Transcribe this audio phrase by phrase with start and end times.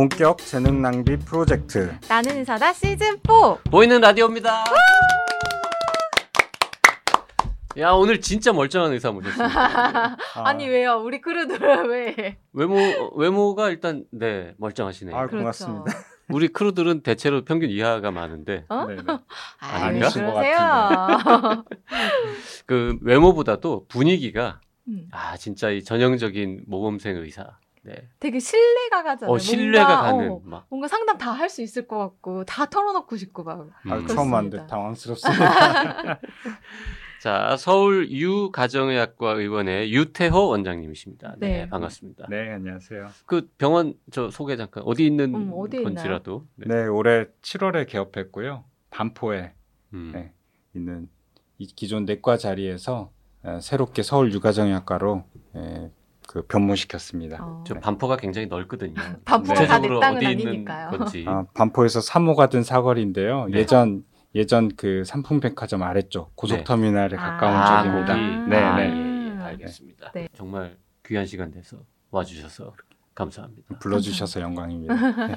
[0.00, 3.70] 본격 재능 낭비 프로젝트 나는 의사다 시즌 4.
[3.70, 4.64] 보이는 라디오입니다.
[7.76, 10.16] 야 오늘 진짜 멀쩡한 의사 모셨습니다.
[10.42, 11.02] 아니 왜요?
[11.04, 12.38] 우리 크루들 왜?
[12.54, 12.76] 외모
[13.14, 15.14] 외모가 일단 네 멀쩡하시네요.
[15.14, 15.36] 아, 그렇죠.
[15.36, 15.92] 고맙습니다.
[16.32, 18.86] 우리 크루들은 대체로 평균 이하가 많은데 어?
[18.86, 19.02] 네네.
[19.06, 21.64] 아, 왜 아니신 것 그러세요?
[22.64, 27.58] 그 외모보다도 분위기가 음, 아 진짜 이 전형적인 모범생 의사.
[27.82, 27.94] 네.
[28.20, 29.34] 되게 신뢰가 가잖아요.
[29.34, 30.66] 어 신뢰가 뭔가, 가는 어, 막.
[30.68, 33.60] 뭔가 상담 다 할 수 있을 것 같고 다 털어놓고 싶고 막.
[33.86, 33.92] 음.
[33.92, 34.66] 아, 처음 그렇습니다.
[34.66, 36.20] 당황스럽습니다.
[37.22, 41.34] 자 서울 유 가정의학과 의원의 유태호 원장님이십니다.
[41.38, 41.68] 네, 네.
[41.68, 42.26] 반갑습니다.
[42.30, 43.08] 네, 안녕하세요.
[43.26, 46.46] 그 병원 저 소개 잠깐 어디 있는 음, 어디에 건지라도.
[46.56, 48.64] 네, 올해 7월에 개업했고요.
[48.90, 49.52] 반포에
[49.92, 50.10] 음.
[50.14, 50.32] 네.
[50.74, 51.08] 있는
[51.58, 53.10] 이 기존 내과 자리에서
[53.44, 55.24] 에, 새롭게 서울 유가정의학과로
[55.56, 55.90] 에,
[56.30, 57.38] 그 변모시켰습니다.
[57.44, 57.64] 어.
[57.66, 58.94] 저 반포가 굉장히 넓거든요.
[59.26, 60.90] 반포가 다내 땅은 어디 있는 아니니까요.
[60.90, 61.24] 건지.
[61.26, 63.46] 아, 반포에서 3호가 든 사거리인데요.
[63.46, 63.58] 네.
[63.58, 64.04] 예전
[64.36, 67.20] 예전 그 삼풍백화점 아래쪽 고속터미널에 아.
[67.20, 68.14] 가까운 아, 쪽입니다.
[68.14, 68.48] 거기.
[68.48, 68.82] 네, 아, 네.
[68.84, 70.12] 예, 예, 알겠습니다.
[70.12, 70.28] 네.
[70.32, 71.78] 정말 귀한 시간 내서
[72.12, 72.74] 와주셔서
[73.16, 73.78] 감사합니다.
[73.80, 74.94] 불러주셔서 영광입니다.
[75.26, 75.36] 네.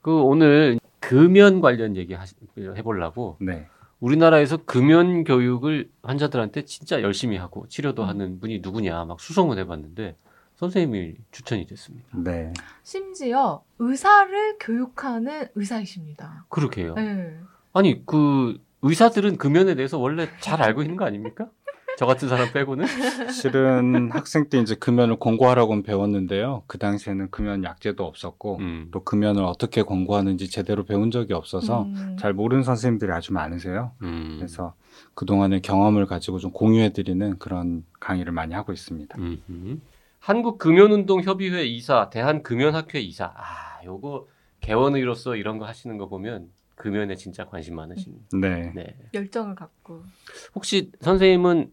[0.00, 2.16] 그 오늘 금연 관련 얘기
[2.56, 3.68] 해보려고 네.
[4.00, 8.08] 우리나라에서 금연 교육을 환자들한테 진짜 열심히 하고 치료도 음.
[8.08, 10.16] 하는 분이 누구냐 막 수송을 해봤는데
[10.56, 12.08] 선생님이 추천이 됐습니다.
[12.12, 12.52] 네.
[12.82, 16.46] 심지어 의사를 교육하는 의사이십니다.
[16.48, 16.94] 그렇게요.
[16.94, 17.38] 네.
[17.72, 21.48] 아니 그 의사들은 금연에 대해서 원래 잘 알고 있는 거 아닙니까?
[21.96, 22.86] 저 같은 사람 빼고는
[23.30, 26.62] 실은 학생 때 이제 금연을 권고하라고는 배웠는데요.
[26.66, 28.88] 그 당시에는 금연 약제도 없었고 음.
[28.90, 32.16] 또 금연을 어떻게 권고하는지 제대로 배운 적이 없어서 음.
[32.18, 33.92] 잘 모르는 선생님들이 아주 많으세요.
[34.02, 34.36] 음.
[34.38, 34.74] 그래서
[35.14, 39.16] 그 동안의 경험을 가지고 좀 공유해드리는 그런 강의를 많이 하고 있습니다.
[39.18, 39.78] 음흠.
[40.20, 43.26] 한국금연운동협의회 이사, 대한금연학회 이사.
[43.36, 44.26] 아, 요거
[44.60, 48.14] 개원의로서 이런 거 하시는 거 보면 금연에 진짜 관심 많으신.
[48.32, 48.72] 네.
[48.74, 48.96] 네.
[49.12, 50.02] 열정을 갖고.
[50.54, 51.72] 혹시 선생님은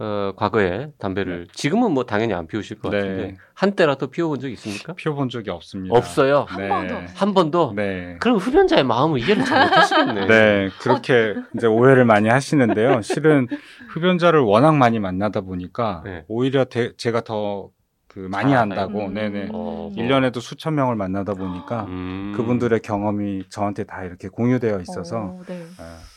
[0.00, 2.98] 어, 과거에 담배를 지금은 뭐 당연히 안 피우실 것 네.
[3.00, 4.92] 같은데 한때라도 피워본 적 있습니까?
[4.94, 5.96] 피워본 적이 없습니다.
[5.96, 6.46] 없어요.
[6.48, 6.68] 한 네.
[6.68, 6.94] 번도.
[7.14, 7.72] 한 번도.
[7.74, 8.16] 네.
[8.20, 10.26] 그럼 흡연자의 마음을 이해를 잘 못하시겠네.
[10.26, 13.02] 네, 그렇게 이제 오해를 많이 하시는데요.
[13.02, 13.48] 실은
[13.88, 16.24] 흡연자를 워낙 많이 만나다 보니까 네.
[16.28, 17.70] 오히려 대- 제가 더
[18.10, 19.14] 그 많이 잘 안다고, 음.
[19.14, 19.48] 네네.
[19.52, 19.92] 어, 뭐.
[19.94, 22.32] 1년에도 수천 명을 만나다 보니까 음.
[22.34, 25.62] 그분들의 경험이 저한테 다 이렇게 공유되어 있어서 어, 네.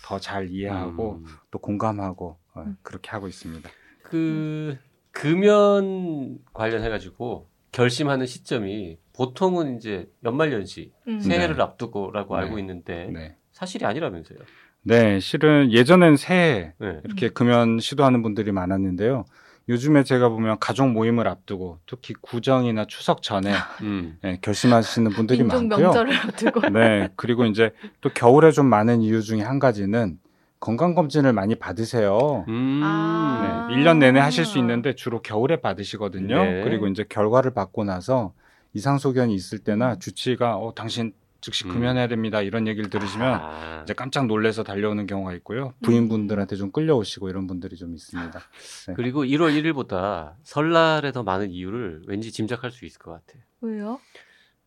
[0.05, 1.25] 더잘 이해하고 음.
[1.51, 2.40] 또 공감하고 어, 음.
[2.81, 3.69] 그렇게 하고 있습니다.
[4.03, 4.77] 그
[5.11, 11.19] 금연 관련해 가지고 결심하는 시점이 보통은 이제 연말연시 음.
[11.19, 11.61] 새해를 네.
[11.63, 12.43] 앞두고라고 네.
[12.43, 13.35] 알고 있는데 네.
[13.51, 14.39] 사실이 아니라면서요.
[14.83, 16.99] 네, 실은 예전엔 새해 네.
[17.03, 19.25] 이렇게 금연 시도하는 분들이 많았는데요.
[19.69, 24.17] 요즘에 제가 보면 가족 모임을 앞두고 특히 구정이나 추석 전에 음.
[24.21, 25.85] 네, 결심하시는 분들이 많고요.
[25.85, 26.69] 명절을 앞두고.
[26.69, 30.17] 네, 그리고 이제 또 겨울에 좀 많은 이유 중에 한 가지는
[30.61, 32.45] 건강검진을 많이 받으세요.
[32.47, 32.81] 음.
[32.83, 33.67] 아.
[33.69, 36.43] 네, 1년 내내 하실 수 있는데 주로 겨울에 받으시거든요.
[36.43, 36.63] 네.
[36.63, 38.33] 그리고 이제 결과를 받고 나서
[38.73, 41.73] 이상소견이 있을 때나 주치의가 어, 당신 즉시 음.
[41.73, 42.43] 금연해야 됩니다.
[42.43, 43.81] 이런 얘기를 들으시면 아.
[43.83, 45.73] 이제 깜짝 놀래서 달려오는 경우가 있고요.
[45.81, 48.39] 부인분들한테 좀 끌려오시고 이런 분들이 좀 있습니다.
[48.87, 48.93] 네.
[48.95, 53.39] 그리고 1월 1일보다 설날에 더 많은 이유를 왠지 짐작할 수 있을 것 같아.
[53.61, 53.99] 왜요?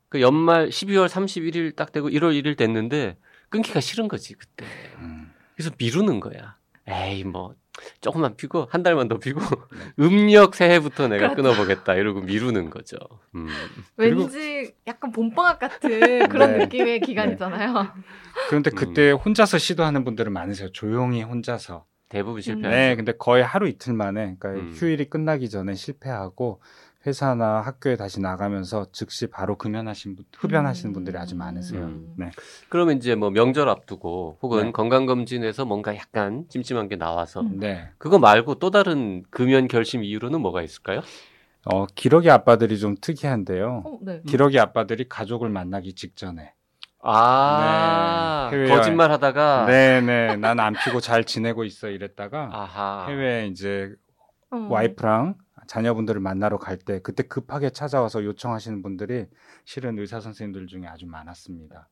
[0.09, 3.16] 그 연말 12월 31일 딱 되고 1월 1일 됐는데
[3.49, 4.65] 끊기가 싫은 거지 그때.
[4.99, 5.24] 음.
[5.54, 6.56] 그래서 미루는 거야.
[6.87, 7.54] 에이 뭐
[8.00, 9.41] 조금만 피고 한 달만 더 피고
[9.98, 12.97] 음력 새해부터 내가 끊어보겠다 이러고 미루는 거죠.
[13.34, 13.48] 음.
[13.97, 16.59] 그리고- 왠지 약간 봄방학 같은 그런 네.
[16.59, 17.88] 느낌의 기간이잖아요.
[18.48, 18.75] 그런데 음.
[18.76, 20.70] 그때 혼자서 시도하는 분들은 많으세요.
[20.72, 21.86] 조용히 혼자서.
[22.10, 22.68] 대부분 실패하죠.
[22.77, 24.72] 네, 근데 거의 하루 이틀 만에, 그러니까 음.
[24.77, 26.60] 휴일이 끝나기 전에 실패하고
[27.06, 30.95] 회사나 학교에 다시 나가면서 즉시 바로 금연하신 분, 흡연하시는 음.
[30.95, 31.83] 분들이 아주 많으세요.
[31.83, 32.15] 음.
[32.16, 32.30] 네.
[32.71, 34.72] 그러면 이제 뭐 명절 앞두고 혹은 네.
[34.72, 37.59] 건강검진에서 뭔가 약간 찜찜한 게 나와서 음.
[37.60, 37.91] 네.
[37.98, 41.01] 그거 말고 또 다른 금연 결심 이유로는 뭐가 있을까요?
[41.66, 43.83] 어, 기러기 아빠들이 좀 특이한데요.
[43.86, 44.22] 어, 네.
[44.27, 46.53] 기러기 아빠들이 가족을 만나기 직전에.
[47.07, 53.92] 아 네, 거짓말 하다가 네네, 난 안 피고 잘 지내고 있어 이랬다가 아하 해외 이제
[54.50, 54.68] 어.
[54.71, 55.34] 와이프랑
[55.66, 59.27] 자녀분들을 만나러 갈 때 그때 급하게 찾아와서 요청하시는 분들이
[59.65, 61.89] 실은 의사 선생님들 중에 아주 많았습니다.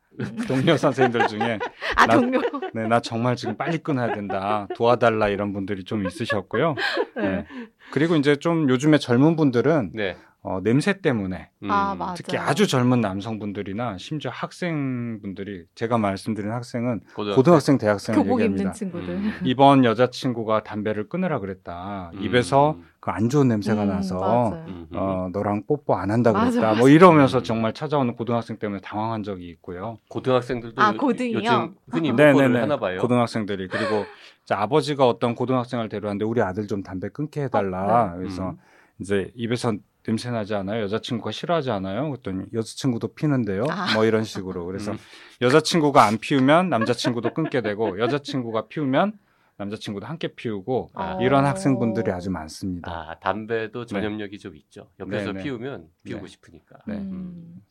[0.49, 1.59] 동료 선생님들 중에
[1.97, 2.41] 아 나- 동료.
[2.75, 4.67] 네, 나 정말 지금 빨리 끊어야 된다.
[4.75, 6.75] 도와달라 이런 분들이 좀 있으셨고요.
[7.17, 7.47] 네.
[7.93, 10.17] 그리고 이제 좀 요즘에 젊은 분들은 네.
[10.44, 11.71] 어, 냄새 때문에 음.
[11.71, 12.15] 아, 맞아.
[12.15, 17.37] 특히 아주 젊은 남성분들이나 심지어 학생분들이 제가 말씀드린 학생은 고등학생.
[17.37, 18.62] 고등학생, 대학생을 교복 얘기합니다.
[18.62, 19.09] 입는 친구들.
[19.09, 19.33] 음.
[19.47, 22.11] 이번 여자친구가 담배를 끊으라 그랬다.
[22.15, 22.23] 음.
[22.23, 24.65] 입에서 그 안 좋은 냄새가 음, 나서 맞아요.
[24.69, 24.87] 음.
[24.94, 26.69] 어, 너랑 뽀뽀 안 한다 맞아, 그랬다.
[26.69, 26.79] 맞아.
[26.79, 27.43] 뭐 이러면서 음.
[27.43, 29.99] 정말 찾아오는 고등학생 때문에 당황한 적이 있고요.
[30.09, 30.97] 고등학생들도 아, 요-?
[31.00, 32.33] 요즘 흔히 네네네.
[32.33, 33.00] 뽀뽀를 하나 봐요.
[33.00, 34.05] 고등학생들이 그리고
[34.44, 38.12] 이제 아버지가 어떤 고등학생을 데려왔는데 우리 아들 좀 담배 끊게 해달라.
[38.15, 38.56] 어, 그래서 음.
[39.00, 39.73] 이제 입에서
[40.05, 40.83] 냄새 나지 않아요?
[40.83, 42.11] 여자친구가 싫어하지 않아요?
[42.11, 43.65] 그랬더니 여자친구도 피는데요.
[43.71, 43.95] 아.
[43.95, 44.65] 뭐 이런 식으로.
[44.65, 44.99] 그래서 음.
[45.41, 49.19] 여자친구가 안 피우면 남자친구도 끊게 되고 여자친구가 피우면
[49.59, 51.19] 남자친구도 함께 피우고 아.
[51.21, 52.91] 이런 학생분들이 아주 많습니다.
[52.91, 54.89] 아, 담배도 전염력이 좀 있죠.
[54.99, 55.43] 옆에서 네네.
[55.45, 56.31] 피우면 피우고 네.
[56.33, 56.79] 싶으니까.
[56.87, 56.95] 네.
[56.95, 57.63] 음.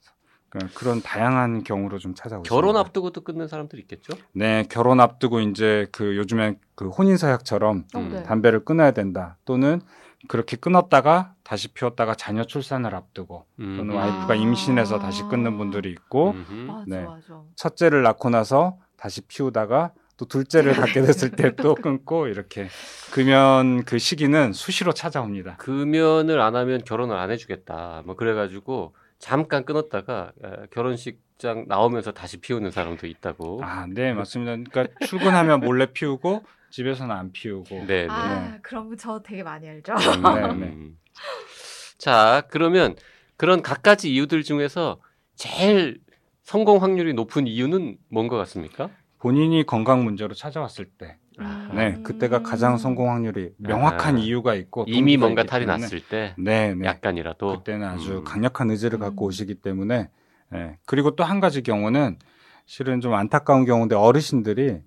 [0.75, 2.53] 그런 다양한 경우로 좀 찾아오죠.
[2.53, 4.13] 결혼 앞두고도 끊는 사람들 있겠죠?
[4.33, 8.09] 네, 결혼 앞두고 이제 그 요즘에 그 혼인 서약처럼 어, 음.
[8.09, 8.23] 네.
[8.23, 9.37] 담배를 끊어야 된다.
[9.45, 9.81] 또는
[10.27, 13.95] 그렇게 끊었다가 다시 피웠다가 자녀 출산을 앞두고 또는 음.
[13.95, 14.35] 와이프가 아.
[14.35, 16.53] 임신해서 다시 끊는 분들이 있고 음흠.
[16.53, 17.03] 맞아 네.
[17.05, 17.41] 맞아.
[17.55, 22.67] 첫째를 낳고 나서 다시 피우다가 또 둘째를 갖게 됐을 때 또 끊고 이렇게
[23.11, 25.57] 금연 그 시기는 수시로 찾아옵니다.
[25.57, 28.03] 금연을 안 하면 결혼을 안 해주겠다.
[28.05, 33.61] 뭐 그래가지고 잠깐 끊었다가 에, 결혼식장 나오면서 다시 피우는 사람도 있다고.
[33.63, 34.51] 아, 네, 맞습니다.
[34.71, 37.85] 그러니까 출근하면 몰래 피우고 집에서는 안 피우고.
[37.85, 38.07] 네, 네.
[38.09, 39.93] 아 그럼 저 되게 많이 알죠.
[39.95, 40.65] 네, 네.
[40.67, 40.97] 음.
[41.97, 42.95] 자, 그러면
[43.37, 44.99] 그런 각가지 이유들 중에서
[45.35, 45.99] 제일
[46.43, 48.89] 성공 확률이 높은 이유는 뭔 것 같습니까?
[49.19, 54.19] 본인이 건강 문제로 찾아왔을 때, 아, 네, 그때가 가장 성공 확률이 명확한 아.
[54.19, 55.81] 이유가 있고 이미 뭔가 탈이 때문에.
[55.83, 56.85] 났을 때 네, 네.
[56.87, 58.23] 약간이라도 그때는 아주 음.
[58.23, 59.27] 강력한 의지를 갖고 음.
[59.27, 60.09] 오시기 때문에
[60.53, 60.77] 예.
[60.85, 62.17] 그리고 또 한 가지 경우는
[62.65, 64.79] 실은 좀 안타까운 경우인데 어르신들이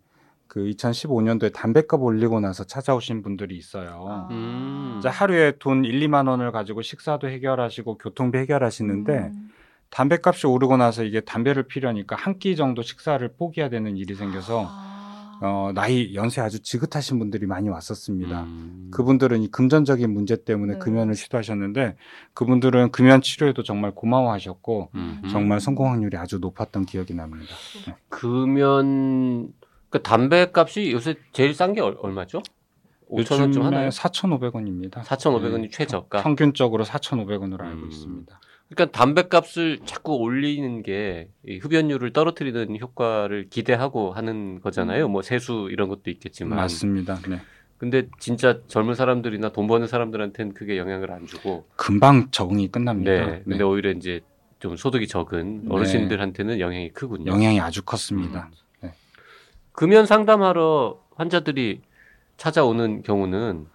[0.54, 4.06] 그 2015년도에 담배값 올리고 나서 찾아오신 분들이 있어요.
[4.08, 4.28] 아.
[4.30, 5.00] 음.
[5.04, 9.50] 하루에 돈 1, 2만 원을 가지고 식사도 해결하시고 교통비 해결하시는데 음.
[9.90, 15.38] 담배값이 오르고 나서 이게 담배를 피려니까 한 끼 정도 식사를 포기해야 되는 일이 생겨서 아.
[15.42, 18.44] 어, 나이 연세 아주 지긋하신 분들이 많이 왔었습니다.
[18.44, 18.90] 음.
[18.92, 20.78] 그분들은 이 금전적인 문제 때문에 네.
[20.78, 21.96] 금연을 시도하셨는데
[22.32, 25.28] 그분들은 금연 치료에도 정말 고마워하셨고 음흠.
[25.30, 27.52] 정말 성공 확률이 아주 높았던 기억이 납니다.
[28.08, 29.52] 금연
[29.94, 32.43] 그 담배 값이 요새 제일 싼 게 얼마죠?
[33.08, 33.91] 5천 원좀 하나요?
[33.91, 35.05] 4,500원입니다.
[35.05, 36.20] 4,500원이 최저가.
[36.20, 37.88] 평균적으로 4,500원으로 알고 음.
[37.88, 38.41] 있습니다.
[38.70, 45.06] 그러니까 담배값을 자꾸 올리는 게이 흡연율을 떨어뜨리는 효과를 기대하고 하는 거잖아요.
[45.06, 46.56] 뭐 세수 이런 것도 있겠지만.
[46.56, 47.20] 맞습니다.
[47.29, 47.41] 네.
[47.79, 51.69] 근데 진짜 젊은 사람들이나 돈 버는 사람들한테는 그게 영향을 안 주고.
[51.76, 53.12] 금방 적응이 끝납니다.
[53.12, 53.26] 네.
[53.26, 53.43] 네.
[53.44, 54.23] 근데 오히려 이제
[54.58, 55.69] 좀 소득이 적은 네.
[55.70, 57.31] 어르신들한테는 영향이 크군요.
[57.31, 58.50] 영향이 아주 컸습니다.
[58.50, 58.63] 음.
[59.74, 61.82] 금연 상담하러 환자들이
[62.36, 63.66] 찾아오는 경우는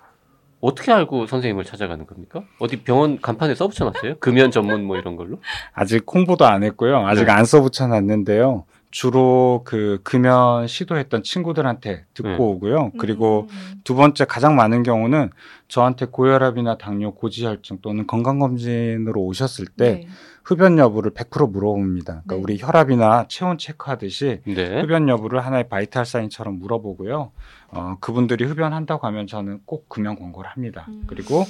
[0.61, 2.43] 어떻게 알고 선생님을 찾아가는 겁니까?
[2.59, 4.19] 어디 병원 간판에 써붙여놨어요?
[4.19, 5.39] 금연 전문 뭐 이런 걸로?
[5.73, 7.05] 아직 홍보도 안 했고요.
[7.05, 7.31] 아직 네.
[7.31, 8.65] 안 써붙여놨는데요.
[8.91, 12.35] 주로 그 금연 시도했던 친구들한테 듣고 네.
[12.37, 12.91] 오고요.
[12.97, 13.81] 그리고 음.
[13.83, 15.29] 두 번째 가장 많은 경우는
[15.67, 20.07] 저한테 고혈압이나 당뇨, 고지혈증 또는 건강검진으로 오셨을 때 네.
[20.43, 22.23] 흡연 여부를 100% 물어봅니다.
[22.25, 22.41] 그러니까 네.
[22.41, 24.81] 우리 혈압이나 체온 체크하듯이 네.
[24.81, 27.31] 흡연 여부를 하나의 바이탈 사인처럼 물어보고요.
[27.71, 30.85] 어, 그분들이 흡연한다고 하면 저는 꼭 금연 권고를 합니다.
[30.89, 31.03] 음.
[31.05, 31.45] 그리고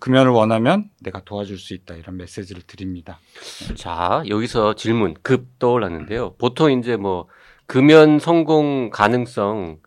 [0.00, 3.18] 금연을 원하면 내가 도와줄 수 있다 이런 메시지를 드립니다.
[3.74, 6.34] 자, 여기서 질문 급 떠올랐는데요.
[6.38, 7.28] 보통 이제 뭐
[7.66, 9.78] 금연 성공 가능성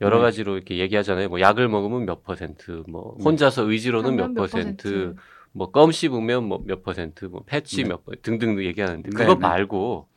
[0.00, 0.22] 여러 네.
[0.22, 1.28] 가지로 이렇게 얘기하잖아요.
[1.28, 3.24] 뭐 약을 먹으면 몇 퍼센트, 뭐 네.
[3.24, 5.14] 혼자서 의지로는 몇몇 퍼센트,
[5.52, 7.88] 뭐 껌 씹으면 뭐 몇 퍼센트, 뭐 패치 네.
[7.90, 9.40] 몇 퍼센트 등등 얘기하는데 네, 그거 네.
[9.40, 10.08] 말고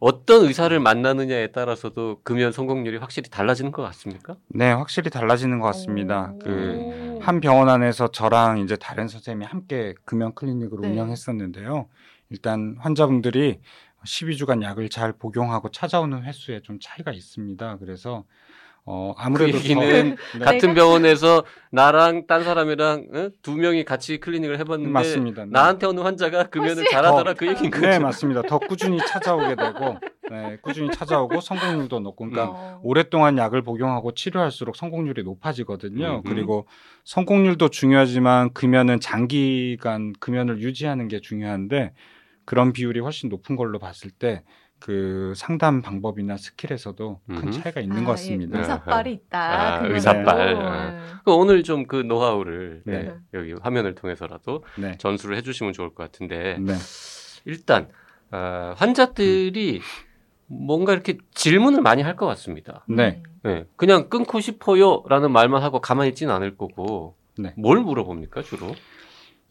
[0.00, 4.36] 어떤 의사를 만나느냐에 따라서도 금연 성공률이 확실히 달라지는 것 같습니까?
[4.48, 6.32] 네, 확실히 달라지는 것 같습니다.
[6.34, 6.38] 오.
[6.38, 10.88] 그 한 병원 안에서 저랑 이제 다른 선생님이 함께 금연 클리닉을 네.
[10.90, 11.88] 운영했었는데요.
[12.30, 13.60] 일단 환자분들이
[14.06, 17.78] 12주간 약을 잘 복용하고 찾아오는 횟수에 좀 차이가 있습니다.
[17.78, 18.24] 그래서
[18.90, 23.30] 어 아무래도 그 얘기는 더- 네, 같은 병원에서 나랑 딴 사람이랑 응?
[23.42, 25.44] 두 명이 같이 클리닉을 해봤는데 맞습니다.
[25.44, 25.50] 네.
[25.52, 27.86] 나한테 오는 환자가 금연을 훨씬 잘하더라 더- 그 얘기인 거죠.
[27.86, 28.42] 네, 맞습니다.
[28.42, 29.98] 더 꾸준히 찾아오게 되고,
[30.30, 32.80] 네, 꾸준히 찾아오고 성공률도 높고, 그러니까 어.
[32.82, 36.22] 오랫동안 약을 복용하고 치료할수록 성공률이 높아지거든요.
[36.24, 36.28] 음.
[36.28, 36.66] 그리고
[37.04, 41.92] 성공률도 중요하지만 금연은 장기간 금연을 유지하는 게 중요한데
[42.46, 44.42] 그런 비율이 훨씬 높은 걸로 봤을 때
[44.80, 47.50] 그 상담 방법이나 스킬에서도 큰.
[47.50, 48.58] 차이가 있는 아, 것 예, 같습니다.
[48.60, 49.38] 의사빨이 있다.
[49.40, 49.94] 아, 그거는.
[49.94, 50.54] 의사빨.
[50.54, 50.92] 어, 아.
[50.92, 50.98] 예.
[51.24, 53.02] 그 오늘 좀 그 노하우를 네.
[53.02, 54.96] 네, 여기 화면을 통해서라도 네.
[54.98, 56.74] 전수를 해주시면 좋을 것 같은데 네.
[57.44, 57.88] 일단
[58.30, 59.80] 어, 환자들이
[60.46, 62.84] 뭔가 이렇게 질문을 많이 할 것 같습니다.
[62.88, 63.22] 네.
[63.42, 67.54] 네, 그냥 끊고 싶어요라는 말만 하고 가만히 있지는 않을 거고 네.
[67.56, 68.74] 뭘 물어봅니까 주로?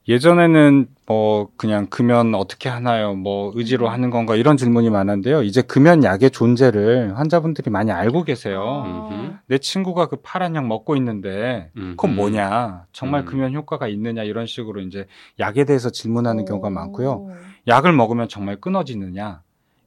[0.08, 3.14] 예전에는 뭐 그냥 금연 어떻게 하나요?
[3.14, 5.44] 뭐 의지로 하는 건가 이런 질문이 많았는데요.
[5.44, 8.84] 이제 금연 약의 존재를 환자분들이 많이 알고 계세요.
[8.86, 9.34] 음흠.
[9.48, 11.90] 내 친구가 그 파란 약 먹고 있는데 음흠.
[11.92, 12.86] 그건 뭐냐?
[12.94, 13.26] 정말 음.
[13.26, 15.08] 금연 효과가 있느냐 이런 식으로 이제
[15.40, 16.72] 약에 대해서 질문하는 경우가 오.
[16.72, 17.30] 많고요.
[17.68, 19.42] 약을 먹으면 정말 끊어지느냐?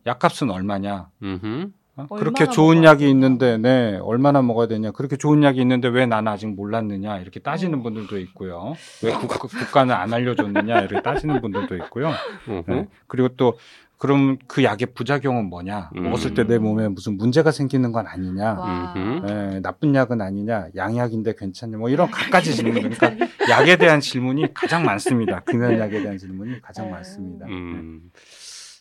[0.07, 1.09] 약값은 얼마냐?
[1.23, 1.71] 음흠.
[2.09, 2.17] 어?
[2.17, 3.11] 그렇게 좋은 약이 되냐?
[3.11, 4.91] 있는데, 네, 얼마나 먹어야 되냐.
[4.93, 7.19] 그렇게 좋은 약이 있는데 왜 나는 아직 몰랐느냐.
[7.19, 7.83] 이렇게 따지는 어.
[7.83, 8.75] 분들도 있고요.
[9.03, 10.81] 왜 국, 국가는 안 알려줬느냐.
[10.81, 12.11] 이렇게 따지는 분들도 있고요.
[12.67, 12.89] 네.
[13.07, 13.59] 그리고 또,
[13.99, 15.91] 그럼 그 약의 부작용은 뭐냐.
[15.95, 16.05] 음.
[16.05, 18.55] 먹었을 때 내 몸에 무슨 문제가 생기는 건 아니냐.
[18.55, 18.95] 와.
[18.97, 19.27] 음흠.
[19.27, 20.69] 네, 나쁜 약은 아니냐.
[20.75, 21.77] 양약인데 괜찮냐.
[21.77, 22.91] 뭐 이런 갖가지 질문.
[22.91, 25.41] 그러니까 약에 대한 질문이 가장 많습니다.
[25.41, 26.91] 금연약에 대한 질문이 가장 어.
[26.93, 27.45] 많습니다.
[27.45, 28.01] 음.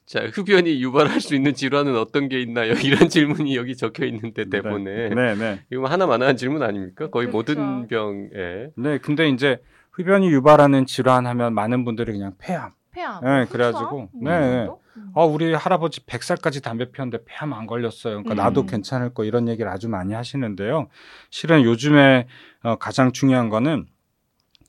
[0.09, 2.73] 자, 흡연이 유발할 수 있는 질환은 어떤 게 있나요?
[2.83, 5.09] 이런 질문이 여기 적혀 있는데 대본에.
[5.09, 5.59] 네, 네.
[5.71, 7.11] 이거 하나만한 질문 아닙니까?
[7.11, 7.53] 거의 그렇죠.
[7.53, 8.71] 모든 병에.
[8.75, 9.59] 네, 근데 이제
[9.91, 12.71] 흡연이 유발하는 질환 하면 많은 분들이 그냥 폐암.
[12.89, 13.23] 폐암.
[13.23, 13.45] 네?
[13.51, 14.67] 그래가지고, 뭐이 네.
[15.13, 18.23] 어, 우리 할아버지 100살까지 담배 피웠는데 폐암 안 걸렸어요.
[18.23, 18.37] 그러니까 음.
[18.37, 20.87] 나도 괜찮을 거 이런 얘기를 아주 많이 하시는데요.
[21.29, 22.25] 실은 요즘에
[22.63, 23.85] 어, 가장 중요한 거는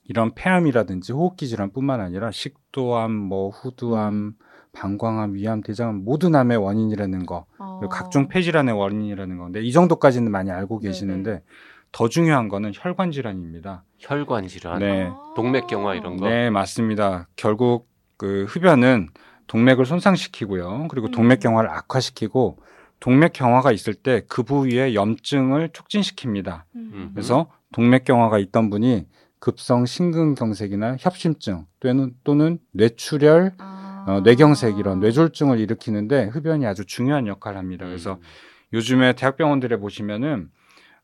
[0.07, 4.33] 이런 폐암이라든지 호흡기 질환뿐만 아니라 식도암, 뭐 후두암,
[4.73, 7.81] 방광암, 위암, 대장암 모든 암의 원인이라는 거, 어.
[7.89, 11.43] 각종 폐질환의 원인이라는 건데 이 정도까지는 많이 알고 계시는데
[11.91, 13.83] 더 중요한 거는 혈관 질환입니다.
[13.99, 15.07] 혈관 질환, 네.
[15.11, 15.33] 아.
[15.35, 16.29] 동맥경화 이런 거.
[16.29, 17.27] 네, 맞습니다.
[17.35, 19.09] 결국 그 흡연은
[19.47, 20.87] 동맥을 손상시키고요.
[20.89, 21.11] 그리고 음.
[21.11, 22.59] 동맥경화를 악화시키고
[23.01, 26.63] 동맥경화가 있을 때 그 부위의 염증을 촉진시킵니다.
[26.75, 27.11] 음.
[27.13, 29.05] 그래서 동맥경화가 있던 분이
[29.41, 34.05] 급성 심근경색이나 협심증 또는 또는 뇌출혈, 아.
[34.07, 37.85] 어, 뇌경색 이런 뇌졸중을 일으키는데 흡연이 아주 중요한 역할을 합니다.
[37.85, 38.19] 그래서 음.
[38.73, 40.49] 요즘에 대학병원들에 보시면은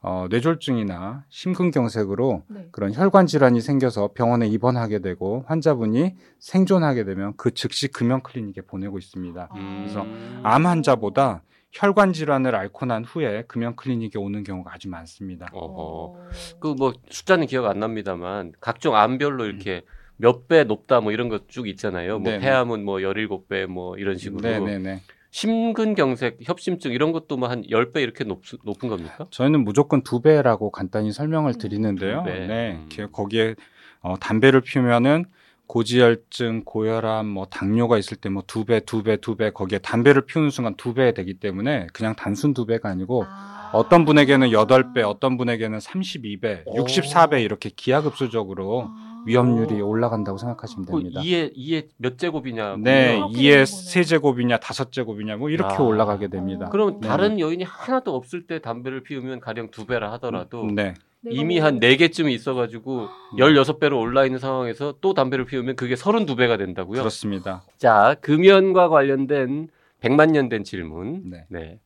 [0.01, 2.67] 어, 뇌졸중이나 심근경색으로 네.
[2.72, 9.00] 그런 혈관 질환이 생겨서 병원에 입원하게 되고 환자분이 생존하게 되면 그 즉시 금연 클리닉에 보내고
[9.00, 9.50] 있습니다.
[9.56, 9.77] 음.
[9.82, 10.06] 그래서
[10.44, 11.41] 암 환자보다
[11.72, 15.48] 혈관 질환을 앓고 난 후에 금연 클리닉에 오는 경우가 아주 많습니다.
[15.52, 15.74] 어허.
[15.78, 16.28] 어.
[16.60, 19.84] 그뭐 숫자는 기억 안 납니다만 각종 암별로 이렇게
[20.18, 22.20] 몇배 높다 뭐 이런 거쭉 있잖아요.
[22.20, 22.40] 뭐 네네.
[22.44, 24.42] 폐암은 뭐 17배 뭐 이런 식으로.
[24.42, 25.02] 네네네.
[25.30, 29.28] 심근경색, 협심증 이런 것도 뭐 한 10배 이렇게 높, 높은 겁니까?
[29.30, 32.24] 저희는 무조건 두 배라고 간단히 설명을 드리는데요.
[32.26, 32.48] 두 배.
[32.48, 32.90] 네, 음.
[32.96, 33.54] 그- 거기에
[34.00, 35.26] 어, 담배를 피우면은
[35.68, 40.26] 고지혈증, 고혈압, 뭐 당뇨가 있을 때 뭐 두 배, 두 배, 두 배 거기에 담배를
[40.26, 43.70] 피우는 순간 두 배 되기 때문에 그냥 단순 두 배가 아니고 아.
[43.74, 46.86] 어떤 분에게는 여덟 배, 어떤 분에게는 32배, 오.
[46.86, 49.24] 64배 이렇게 기하급수적으로 아.
[49.26, 51.20] 위험률이 올라간다고 생각하시면 그 됩니다.
[51.22, 52.78] 2에 2에 몇 제곱이냐?
[52.80, 53.66] 네, 2에 되는구나.
[53.66, 55.80] 세 제곱이냐 다섯 제곱이냐 뭐 이렇게 야.
[55.80, 56.68] 올라가게 됩니다.
[56.68, 56.70] 어.
[56.70, 57.08] 그럼 네.
[57.10, 60.94] 다른 요인이 하나도 없을 때 담배를 피우면 가령 두 배라 하더라도 네,
[61.30, 67.00] 이미 뭐- 한 네개쯤이 있어가지고 16배로 올라 있는 상황에서 또 담배를 피우면 그게 32배가 된다고요?
[67.00, 67.64] 그렇습니다.
[67.78, 69.70] 자, 금연과 관련된
[70.02, 71.30] 100만 년 된 질문.
[71.30, 71.46] 네.
[71.50, 71.80] 네.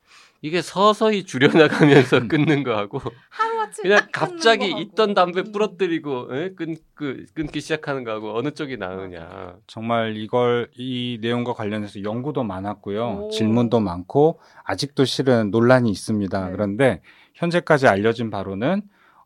[0.44, 4.72] 이게 서서히 줄여나가면서 끊는 거하고 하루아침에 그냥 갑자기.
[4.82, 5.52] 있던 담배 음.
[5.52, 6.50] 부러뜨리고 예?
[6.56, 9.56] 끊, 그, 끊기 시작하는 거하고 어느 쪽이 나으냐.
[9.68, 13.26] 정말 이걸 이 내용과 관련해서 연구도 많았고요.
[13.28, 13.30] 오.
[13.30, 16.46] 질문도 많고 아직도 실은 논란이 있습니다.
[16.48, 16.52] 네.
[16.52, 17.02] 그런데
[17.36, 18.82] 현재까지 알려진 바로는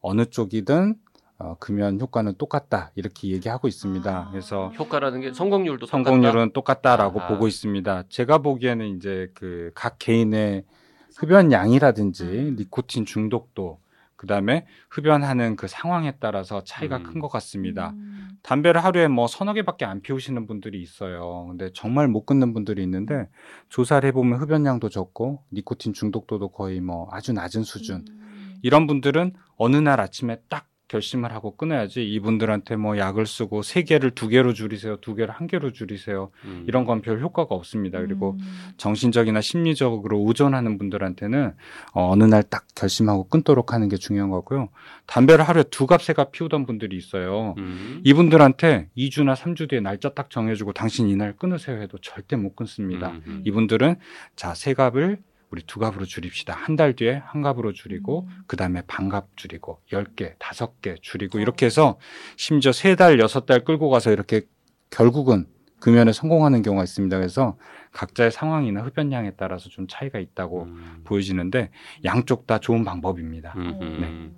[0.05, 0.95] 어느 쪽이든
[1.37, 4.09] 어, 금연 효과는 똑같다 이렇게 얘기하고 있습니다.
[4.09, 4.29] 아.
[4.31, 7.27] 그래서 효과라는 게 성공률도 성공률은 똑같다라고 아하.
[7.29, 8.03] 보고 있습니다.
[8.09, 10.63] 제가 보기에는 이제 그 각 개인의
[11.17, 12.55] 흡연 양이라든지 음.
[12.57, 13.79] 니코틴 중독도
[14.15, 17.03] 그다음에 흡연하는 그 상황에 따라서 차이가 음.
[17.03, 17.89] 큰것 같습니다.
[17.95, 18.29] 음.
[18.43, 21.47] 담배를 하루에 뭐 서너 개밖에 안 피우시는 분들이 있어요.
[21.49, 23.27] 근데 정말 못 끊는 분들이 있는데
[23.69, 28.05] 조사를 해보면 흡연량도 적고 니코틴 중독도도 거의 뭐 아주 낮은 수준.
[28.07, 28.21] 음.
[28.65, 34.11] 이런 분들은 어느 날 아침에 딱 결심을 하고 끊어야지 이분들한테 뭐 약을 쓰고 세 개를
[34.11, 36.29] 두 개로 줄이세요, 두 개를 한 개로 줄이세요.
[36.45, 36.63] 음.
[36.67, 37.99] 이런 건 별 효과가 없습니다.
[37.99, 38.73] 그리고 음.
[38.77, 41.53] 정신적이나 심리적으로 의존하는 분들한테는
[41.93, 44.69] 어, 어느 날 딱 결심하고 끊도록 하는 게 중요한 거고요.
[45.05, 47.53] 담배를 하루에 두 갑, 세 갑 피우던 분들이 있어요.
[47.57, 48.01] 음.
[48.03, 53.09] 이분들한테 2주나 3주 뒤에 날짜 딱 정해주고 당신 이날 끊으세요 해도 절대 못 끊습니다.
[53.09, 53.41] 음, 음.
[53.45, 53.95] 이분들은
[54.35, 55.17] 자, 세 갑을
[55.55, 56.53] 우리 두 갑으로 줄입시다.
[56.53, 58.43] 한 달 뒤에 한 갑으로 줄이고 음.
[58.47, 61.97] 그 다음에 반갑 줄이고 열 개, 다섯 개 줄이고 이렇게 해서
[62.35, 64.41] 심지어 세 달, 여섯 달 끌고 가서 이렇게
[64.89, 65.47] 결국은
[65.79, 67.15] 금연에 성공하는 경우가 있습니다.
[67.17, 67.57] 그래서
[67.93, 71.01] 각자의 상황이나 흡연량에 따라서 좀 차이가 있다고 음.
[71.05, 71.69] 보여지는데
[72.03, 73.53] 양쪽 다 좋은 방법입니다.
[73.55, 74.31] 네.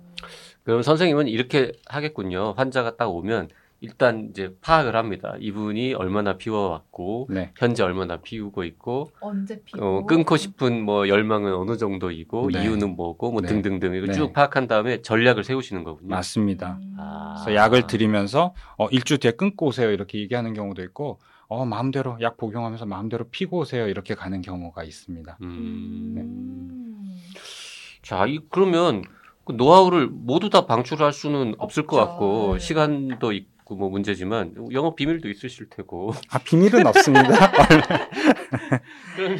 [0.62, 2.52] 그럼 선생님은 이렇게 하겠군요.
[2.56, 3.48] 환자가 딱 오면
[3.80, 5.34] 일단 이제 파악을 합니다.
[5.38, 7.52] 이분이 얼마나 피워왔고 네.
[7.56, 12.62] 현재 얼마나 피우고 있고 언제 피고 어, 끊고 싶은 뭐 열망은 어느 정도이고 네.
[12.62, 13.48] 이유는 뭐고 뭐 네.
[13.48, 14.12] 등등등 이거 네.
[14.12, 16.08] 쭉 파악한 다음에 전략을 세우시는 거군요.
[16.08, 16.78] 맞습니다.
[16.82, 16.96] 음.
[16.98, 17.34] 아.
[17.44, 22.36] 그래서 약을 드리면서 어, 일주 뒤에 끊고 오세요 이렇게 얘기하는 경우도 있고 어, 마음대로 약
[22.36, 25.38] 복용하면서 마음대로 피고 오세요 이렇게 가는 경우가 있습니다.
[25.42, 26.12] 음.
[26.14, 26.20] 네.
[26.22, 27.18] 음.
[28.02, 29.02] 자, 이 그러면
[29.44, 32.10] 그 노하우를 모두 다 방출할 수는 없을 것 없죠.
[32.10, 32.58] 같고 네.
[32.58, 37.28] 시간도 있고 뭐 문제지만 영업 비밀도 있으실 테고 아 비밀은 없습니다.
[39.16, 39.38] 그러면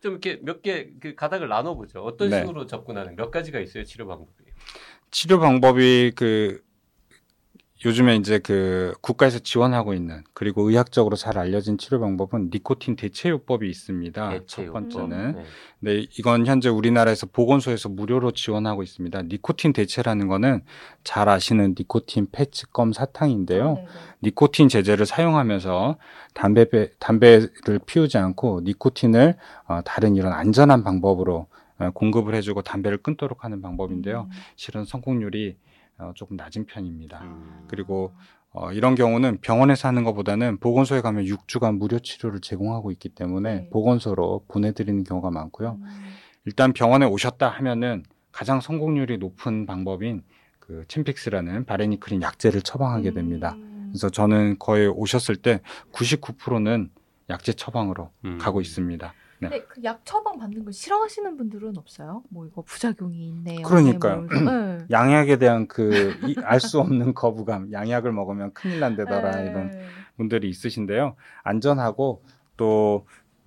[0.00, 2.00] 좀 이렇게 몇 개 그 가닥을 나눠보죠.
[2.00, 2.40] 어떤 네.
[2.40, 4.32] 식으로 접근하는 몇 가지가 있어요 치료 방법이.
[5.10, 6.62] 치료 방법이 그
[7.82, 14.30] 요즘에 이제 그 국가에서 지원하고 있는 그리고 의학적으로 잘 알려진 치료 방법은 니코틴 대체요법이 있습니다.
[14.30, 14.72] 첫 대체요법.
[14.90, 15.44] 번째는 네.
[15.80, 19.22] 네, 이건 현재 우리나라에서 보건소에서 무료로 지원하고 있습니다.
[19.22, 20.62] 니코틴 대체라는 거는
[21.04, 23.74] 잘 아시는 니코틴 패치 껌 사탕인데요.
[23.76, 23.86] 네네.
[24.24, 25.96] 니코틴 제제를 사용하면서
[26.34, 26.66] 담배
[26.98, 29.36] 담배를 피우지 않고 니코틴을
[29.68, 31.46] 어, 다른 이런 안전한 방법으로
[31.78, 34.28] 어, 공급을 해주고 담배를 끊도록 하는 방법인데요.
[34.30, 34.36] 음.
[34.56, 35.56] 실은 성공률이
[36.00, 37.22] 어, 조금 낮은 편입니다.
[37.22, 37.64] 음.
[37.68, 38.12] 그리고
[38.52, 43.70] 어, 이런 경우는 병원에서 하는 것보다는 보건소에 가면 6주간 무료 치료를 제공하고 있기 때문에 네.
[43.70, 45.78] 보건소로 보내드리는 경우가 많고요.
[45.80, 45.86] 음.
[46.46, 48.02] 일단 병원에 오셨다 하면은
[48.32, 50.22] 가장 성공률이 높은 방법인
[50.58, 53.54] 그 챔픽스라는 바레니크린 약제를 처방하게 됩니다.
[53.56, 53.90] 음.
[53.90, 55.60] 그래서 저는 거의 오셨을 때
[55.92, 56.90] 99%는
[57.28, 58.38] 약제 처방으로 음.
[58.38, 59.12] 가고 있습니다.
[59.40, 59.48] 네.
[59.48, 62.22] 근데 그 약 처방 받는 걸 싫어하시는 분들은 없어요?
[62.28, 63.62] 뭐 이거 부작용이 있네요.
[63.62, 64.26] 그러니까요.
[64.30, 64.52] 네, 뭐.
[64.52, 64.78] 네.
[64.90, 69.50] 양약에 대한 그 알 수 없는 거부감, 양약을 먹으면 큰일 난다더라 네.
[69.50, 69.72] 이런
[70.16, 71.16] 분들이 있으신데요.
[71.42, 72.22] 안전하고
[72.56, 73.06] 또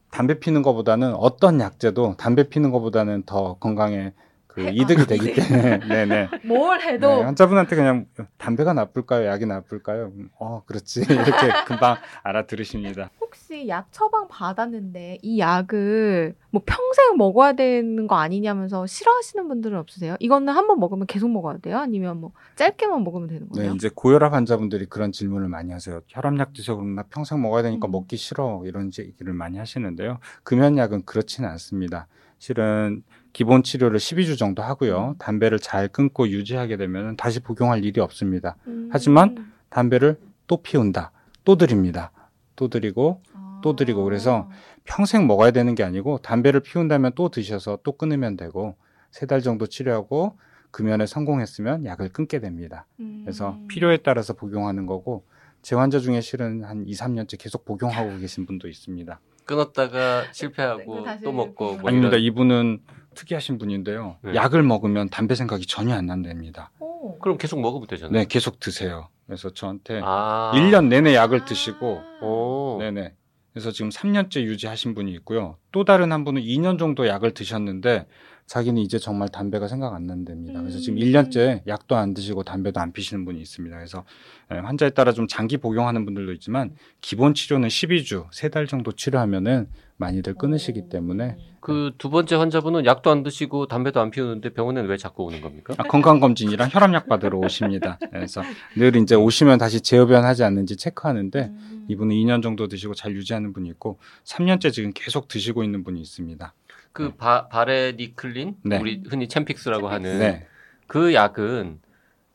[0.09, 4.13] 담배 피는 것보다는 어떤 약제도 담배 피는 것보다는 더 건강에
[4.53, 5.33] 그 해- 이득이 아, 되기 네.
[5.33, 6.29] 때문에 네네.
[6.45, 8.05] 뭘 해도 네, 환자분한테 그냥
[8.37, 10.11] 담배가 나쁠까요, 약이 나쁠까요?
[10.15, 13.09] 음, 어, 그렇지 이렇게 금방 알아들으십니다.
[13.19, 20.15] 혹시 약 처방 받았는데 이 약을 뭐 평생 먹어야 되는 거 아니냐면서 싫어하시는 분들은 없으세요?
[20.19, 21.79] 이거는 한번 먹으면 계속 먹어야 돼요?
[21.79, 23.73] 아니면 뭐 짧게만 먹으면 되는 네, 거예요?
[23.73, 26.01] 이제 고혈압 환자분들이 그런 질문을 많이 하세요.
[26.09, 27.91] 혈압약 드셔 그러면 나 평생 먹어야 되니까 음.
[27.91, 30.19] 먹기 싫어 이런 얘기를 많이 하시는데요.
[30.43, 32.07] 금연약은 그렇지는 않습니다.
[32.37, 35.09] 실은 기본 치료를 12주 정도 하고요.
[35.09, 35.15] 음.
[35.17, 38.55] 담배를 잘 끊고 유지하게 되면 다시 복용할 일이 없습니다.
[38.67, 38.89] 음.
[38.91, 40.17] 하지만 담배를
[40.47, 41.11] 또 피운다.
[41.43, 42.11] 또 드립니다.
[42.55, 43.59] 또 드리고 아.
[43.63, 44.49] 또 드리고 그래서
[44.83, 48.75] 평생 먹어야 되는 게 아니고 담배를 피운다면 또 드셔서 또 끊으면 되고
[49.11, 50.37] 세 달 정도 치료하고
[50.71, 52.87] 금연에 성공했으면 약을 끊게 됩니다.
[53.23, 53.67] 그래서 음.
[53.67, 55.23] 필요에 따라서 복용하는 거고
[55.61, 59.19] 제 환자 중에 실은 한 2, 3년째 계속 복용하고 계신 분도 있습니다.
[59.45, 62.17] 끊었다가 네, 실패하고 그 다시 또 먹고 뭐 아닙니다.
[62.17, 62.21] 이런.
[62.23, 62.79] 이분은
[63.13, 64.17] 특이하신 분인데요.
[64.21, 64.35] 네.
[64.35, 66.71] 약을 먹으면 담배 생각이 전혀 안 난답니다.
[66.79, 67.17] 오.
[67.19, 68.13] 그럼 계속 먹으면 되잖아요.
[68.13, 69.09] 네, 계속 드세요.
[69.25, 70.51] 그래서 저한테 아.
[70.55, 71.45] 1년 내내 약을 아.
[71.45, 72.77] 드시고 오.
[72.79, 73.13] 네네.
[73.53, 75.57] 그래서 지금 3년째 유지하신 분이 있고요.
[75.71, 78.07] 또 다른 한 분은 2년 정도 약을 드셨는데
[78.45, 80.61] 자기는 이제 정말 담배가 생각 안 난답니다.
[80.61, 81.03] 그래서 지금 음.
[81.03, 83.75] 1년째 약도 안 드시고 담배도 안 피시는 분이 있습니다.
[83.75, 84.03] 그래서
[84.51, 90.33] 예, 환자에 따라 좀 장기 복용하는 분들도 있지만 기본 치료는 12주, 3달 정도 치료하면은 많이들
[90.35, 95.23] 끊으시기 때문에 그 두 번째 환자분은 약도 안 드시고 담배도 안 피우는데 병원에는 왜 자꾸
[95.23, 95.73] 오는 겁니까?
[95.77, 97.97] 아, 건강검진이랑 혈압약 받으러 오십니다.
[98.11, 98.41] 그래서
[98.75, 101.85] 늘 이제 오시면 다시 재흡연하지 않는지 체크하는데 음.
[101.87, 106.53] 이분은 2년 정도 드시고 잘 유지하는 분이 있고 3년째 지금 계속 드시고 있는 분이 있습니다.
[106.93, 108.77] 그 바, 바레니클린 네.
[108.79, 110.47] 우리 흔히 챔픽스라고 하는 네.
[110.87, 111.79] 그 약은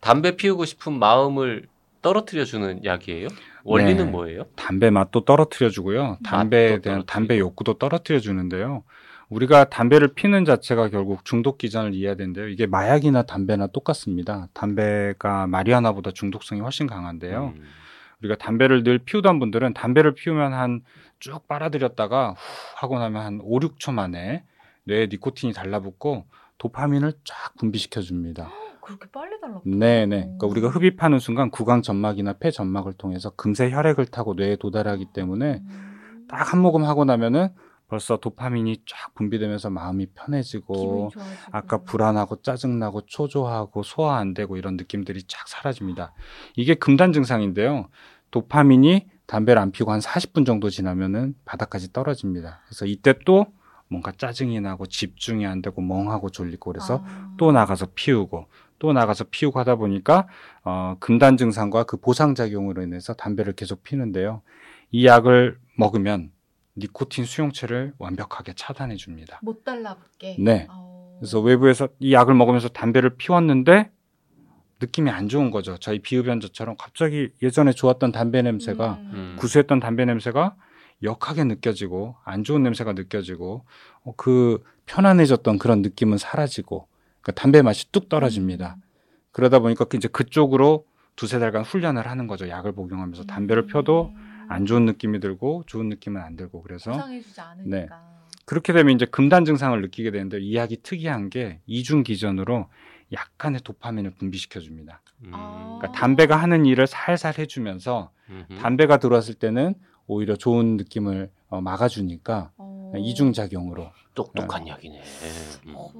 [0.01, 1.66] 담배 피우고 싶은 마음을
[2.03, 3.29] 떨어뜨려 주는 약이에요?
[3.64, 4.11] 원리는 네.
[4.11, 4.44] 뭐예요?
[4.57, 6.18] 담배 맛도 떨어뜨려 주고요.
[6.25, 7.07] 담배에 대한 떨어뜨리고.
[7.07, 8.83] 담배 욕구도 떨어뜨려 주는데요.
[9.29, 12.49] 우리가 담배를 피는 자체가 결국 중독 기전을 이해해야 되는데요.
[12.49, 14.49] 이게 마약이나 담배나 똑같습니다.
[14.55, 17.53] 담배가 마리아나보다 중독성이 훨씬 강한데요.
[17.57, 17.64] 음.
[18.23, 20.81] 우리가 담배를 늘 피우던 분들은 담배를 피우면 한
[21.20, 22.37] 쭉 빨아들였다가 후
[22.76, 24.44] 하고 나면 한 5, 6초 만에
[24.85, 26.26] 뇌에 니코틴이 달라붙고
[26.59, 28.50] 도파민을 쫙 분비시켜 줍니다.
[28.83, 29.61] 그렇게 빨리 달라.
[29.64, 30.20] 네네.
[30.20, 35.62] 그러니까 우리가 흡입하는 순간 구강 점막이나 폐 점막을 통해서 금세 혈액을 타고 뇌에 도달하기 때문에
[35.62, 36.26] 음.
[36.28, 37.50] 딱한 모금 하고 나면은
[37.88, 41.11] 벌써 도파민이 쫙 분비되면서 마음이 편해지고.
[41.50, 46.12] 아까 불안하고 짜증나고 초조하고 소화 안 되고 이런 느낌들이 쫙 사라집니다.
[46.57, 47.88] 이게 금단 증상인데요.
[48.31, 52.62] 도파민이 담배를 안 피우고 한 40분 정도 지나면은 바닥까지 떨어집니다.
[52.67, 53.47] 그래서 이때 또
[53.88, 57.35] 뭔가 짜증이 나고 집중이 안 되고 멍하고 졸리고 그래서 아.
[57.37, 58.47] 또 나가서 피우고
[58.79, 60.27] 또 나가서 피우고 하다 보니까
[60.64, 64.41] 어, 금단 증상과 그 보상 작용으로 인해서 담배를 계속 피는데요.
[64.91, 66.33] 이 약을 먹으면
[66.77, 69.41] 니코틴 수용체를 완벽하게 차단해 줍니다.
[69.43, 70.37] 못 달라붙게.
[70.38, 70.67] 네.
[70.71, 71.19] 어.
[71.19, 73.91] 그래서 외부에서 이 약을 먹으면서 담배를 피웠는데
[74.81, 75.77] 느낌이 안 좋은 거죠.
[75.79, 79.11] 저희 비흡연자처럼 갑자기 예전에 좋았던 담배 냄새가 음.
[79.14, 79.37] 음.
[79.38, 80.55] 구수했던 담배 냄새가
[81.03, 83.64] 역하게 느껴지고 안 좋은 냄새가 느껴지고
[84.05, 86.87] 어, 그 편안해졌던 그런 느낌은 사라지고
[87.21, 88.77] 그러니까 담배 맛이 뚝 떨어집니다.
[88.79, 88.83] 음.
[89.33, 90.85] 그러다 보니까 그 이제 그쪽으로
[91.17, 92.49] 두세 달간 훈련을 하는 거죠.
[92.49, 94.47] 약을 복용하면서 담배를 펴도 음.
[94.49, 96.93] 안 좋은 느낌이 들고 좋은 느낌은 안 들고 그래서
[97.43, 98.19] 않으니까.
[98.45, 102.69] 그렇게 되면 이제 금단 증상을 느끼게 되는데 이 약이 특이한 게 이중 기전으로
[103.12, 105.03] 약간의 도파민을 분비시켜 줍니다.
[105.25, 105.31] 음.
[105.33, 105.79] 아.
[105.79, 108.61] 그러니까 담배가 하는 일을 살살 해주면서 음흠.
[108.61, 109.75] 담배가 들어왔을 때는
[110.07, 112.92] 오히려 좋은 느낌을 어, 막아주니까 어.
[112.97, 115.03] 이중 작용으로 똑똑한 약이네.
[115.66, 115.73] 음.
[115.75, 115.92] 어.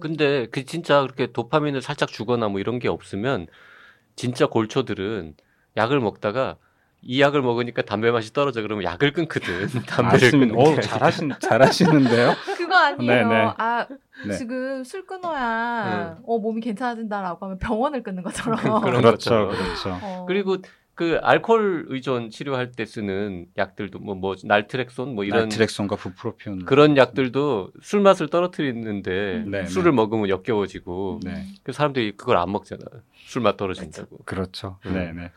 [0.00, 3.46] 근데 그 진짜 그렇게 도파민을 살짝 주거나 뭐 이런 게 없으면
[4.14, 5.34] 진짜 골초들은
[5.76, 6.56] 약을 먹다가
[7.08, 9.68] 이 약을 먹으니까 담배 맛이 떨어져 그러면 약을 끊거든.
[9.86, 10.30] 담배를.
[10.32, 10.80] 끊는 게 어.
[10.80, 12.34] 잘하신 잘하시는데요.
[12.56, 13.12] 그거 아니에요.
[13.12, 13.52] 네, 네.
[13.56, 13.86] 아
[14.26, 14.34] 네.
[14.36, 18.56] 지금 술 끊어야 어 몸이 괜찮아진다라고 하면 병원을 끊는 것처럼.
[18.82, 19.48] 그런 그렇죠, 것처럼.
[19.50, 19.98] 그렇죠.
[20.02, 20.24] 어.
[20.26, 20.56] 그리고
[20.96, 27.70] 그 알코올 의존 치료할 때 쓰는 약들도 뭐뭐 날트렉손 뭐 이런 나트렉손과 부프로피온 그런 약들도
[27.82, 29.10] 술 맛을 떨어뜨리는데
[29.44, 29.50] 음.
[29.50, 29.94] 네, 술을 네.
[29.94, 31.44] 먹으면 역겨워지고 네.
[31.62, 32.82] 그 사람들이 그걸 안 먹잖아.
[33.26, 34.18] 술 맛 떨어진다고.
[34.24, 34.78] 그렇죠.
[34.86, 34.94] 음.
[34.94, 35.30] 네, 네.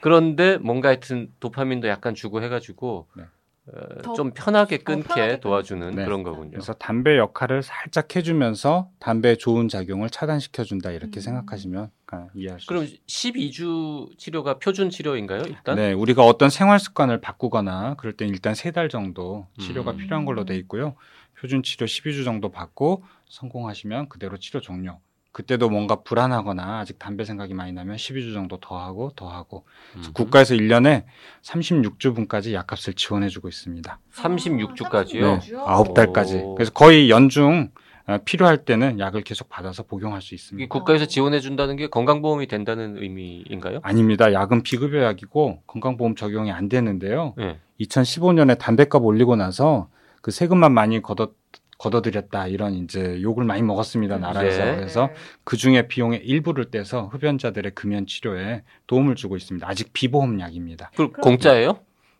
[0.00, 3.24] 그런데 뭔가 하여튼 도파민도 약간 주고 해가지고 네.
[3.66, 6.04] 어, 더- 좀 편하게 끊게 편하게 도와주는 네.
[6.04, 6.52] 그런 거군요.
[6.52, 11.20] 그래서 담배 역할을 살짝 해주면서 담배의 좋은 작용을 차단시켜준다 이렇게 음.
[11.20, 12.96] 생각하시면 아, 이해할 수 그럼 있어요.
[13.06, 15.42] 12주 치료가 표준 치료인가요?
[15.46, 19.96] 일단 네, 우리가 어떤 생활 습관을 바꾸거나 그럴 땐 일단 세 달 정도 치료가 음.
[19.96, 20.94] 필요한 걸로 돼 있고요.
[21.40, 25.00] 표준 치료 12주 정도 받고 성공하시면 그대로 치료 종료.
[25.32, 29.64] 그때도 뭔가 불안하거나 아직 담배 생각이 많이 나면 12주 정도 더 하고 더 하고
[29.96, 30.02] 음.
[30.12, 31.04] 국가에서 1년에
[31.42, 33.98] 36주분까지 약값을 지원해 주고 있습니다.
[34.12, 35.40] 36주까지요?
[35.40, 35.56] 네.
[35.64, 36.36] 아홉 달까지.
[36.38, 36.54] 오.
[36.56, 37.80] 그래서 거의 연중 어,
[38.24, 40.68] 필요할 때는 약을 계속 받아서 복용할 수 있습니다.
[40.68, 43.80] 국가에서 지원해 준다는 게 건강보험이 된다는 의미인가요?
[43.82, 44.32] 아닙니다.
[44.32, 47.34] 약은 비급여약이고 건강보험 적용이 안 되는데요.
[47.36, 47.58] 네.
[47.80, 49.88] 2015년에 담배값 올리고 나서
[50.22, 51.32] 그 세금만 많이 걷어
[51.78, 54.76] 걷어들였다 이런 이제 욕을 많이 먹었습니다 나라에서 네.
[54.76, 55.08] 그래서
[55.44, 61.10] 그 중에 비용의 일부를 떼서 흡연자들의 금연 치료에 도움을 주고 있습니다 아직 비보험 약입니다 그
[61.10, 61.78] 공짜예요?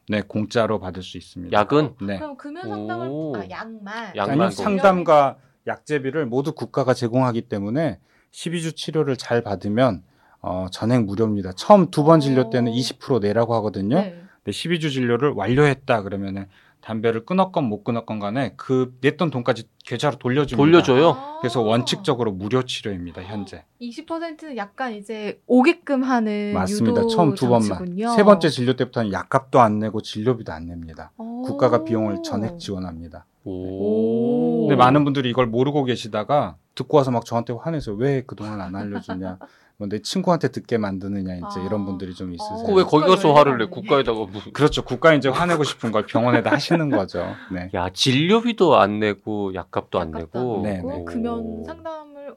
[0.09, 3.37] 네 공짜로 받을 수 있습니다 약은 네 그럼 금연 상담을 오.
[3.37, 7.99] 아 약만 약만 아니요 공- 상담과 약제비를 모두 국가가 제공하기 때문에
[8.33, 10.03] 12주 치료를 잘 받으면
[10.43, 12.75] 어, 전액 무료입니다 처음 두 번 진료 때는 오.
[12.75, 14.23] 20% 내라고 하거든요 네.
[14.43, 16.47] 근데 12주 진료를 완료했다 그러면은
[16.81, 20.57] 담배를 끊었건 못 끊었건 간에 그 냈던 돈까지 계좌로 돌려줍니다.
[20.57, 21.11] 돌려줘요?
[21.11, 21.39] 아.
[21.43, 23.65] 그래서 원칙적으로 무료 치료입니다 현재.
[23.83, 27.03] 20%는 약간 이제 오게끔 하는 맞습니다.
[27.03, 27.69] 유도 처음 두 번만.
[27.69, 28.09] 장치군요.
[28.17, 31.13] 세 번째 진료 때부터는 약값도 안 내고 진료비도 안 냅니다.
[31.19, 31.43] 오.
[31.43, 33.27] 국가가 비용을 전액 지원합니다.
[33.45, 34.67] 오.
[34.69, 39.39] 근데 많은 분들이 이걸 모르고 계시다가 듣고 와서 막 저한테 화내서 왜 그동안 안 알려주냐.
[39.79, 41.65] 뭐 내 친구한테 듣게 만드느냐 이제 아.
[41.65, 42.67] 이런 분들이 좀 있으세요.
[42.67, 43.65] 그왜 거기 가서 화를 내?
[43.65, 44.85] 국가에다가 무슨 그렇죠.
[44.85, 47.27] 국가 이제 화내고 싶은 걸 병원에다 하시는 거죠.
[47.51, 47.71] 네.
[47.73, 51.05] 야 진료비도 안 내고 약값도 안 약값도 내고 안 네, 내고 네.
[51.07, 52.35] 금연 상담을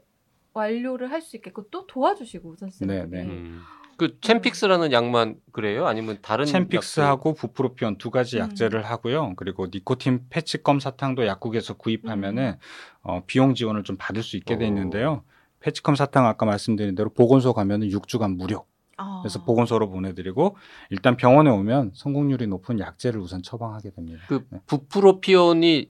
[0.53, 3.09] 완료를 할 수 있게끔 또 도와주시고 선생님.
[3.11, 3.23] 네, 네.
[3.25, 3.59] 음.
[3.97, 5.87] 그 챔픽스라는 약만 그래요?
[5.87, 8.41] 아니면 다른 챔픽스하고 부프로피온 두 가지 음.
[8.41, 9.33] 약제를 하고요.
[9.35, 12.57] 그리고 니코틴 패치껌 사탕도 약국에서 구입하면은 음.
[13.01, 14.67] 어, 비용 지원을 좀 받을 수 있게 돼 오.
[14.67, 15.23] 있는데요.
[15.59, 18.65] 패치껌 사탕 아까 말씀드린 대로 보건소 가면은 6주간 무료.
[18.97, 19.21] 아.
[19.21, 20.55] 그래서 보건소로 보내드리고
[20.89, 24.23] 일단 병원에 오면 성공률이 높은 약제를 우선 처방하게 됩니다.
[24.27, 24.59] 그 네.
[24.67, 25.89] 부프로피온이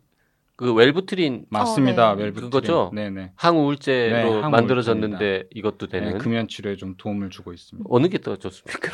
[0.64, 2.16] 그 웰부트린 맞습니다.
[2.16, 2.24] 네.
[2.24, 2.50] 웰부트린.
[2.50, 2.90] 그거죠?
[2.94, 3.32] 네네.
[3.36, 4.48] 항우울제로 네.
[4.50, 7.86] 만들어졌는데 이것도 네, 되는 금연 치료에 좀 도움을 주고 있습니다.
[7.92, 8.92] 어느 게 더 좋습니까?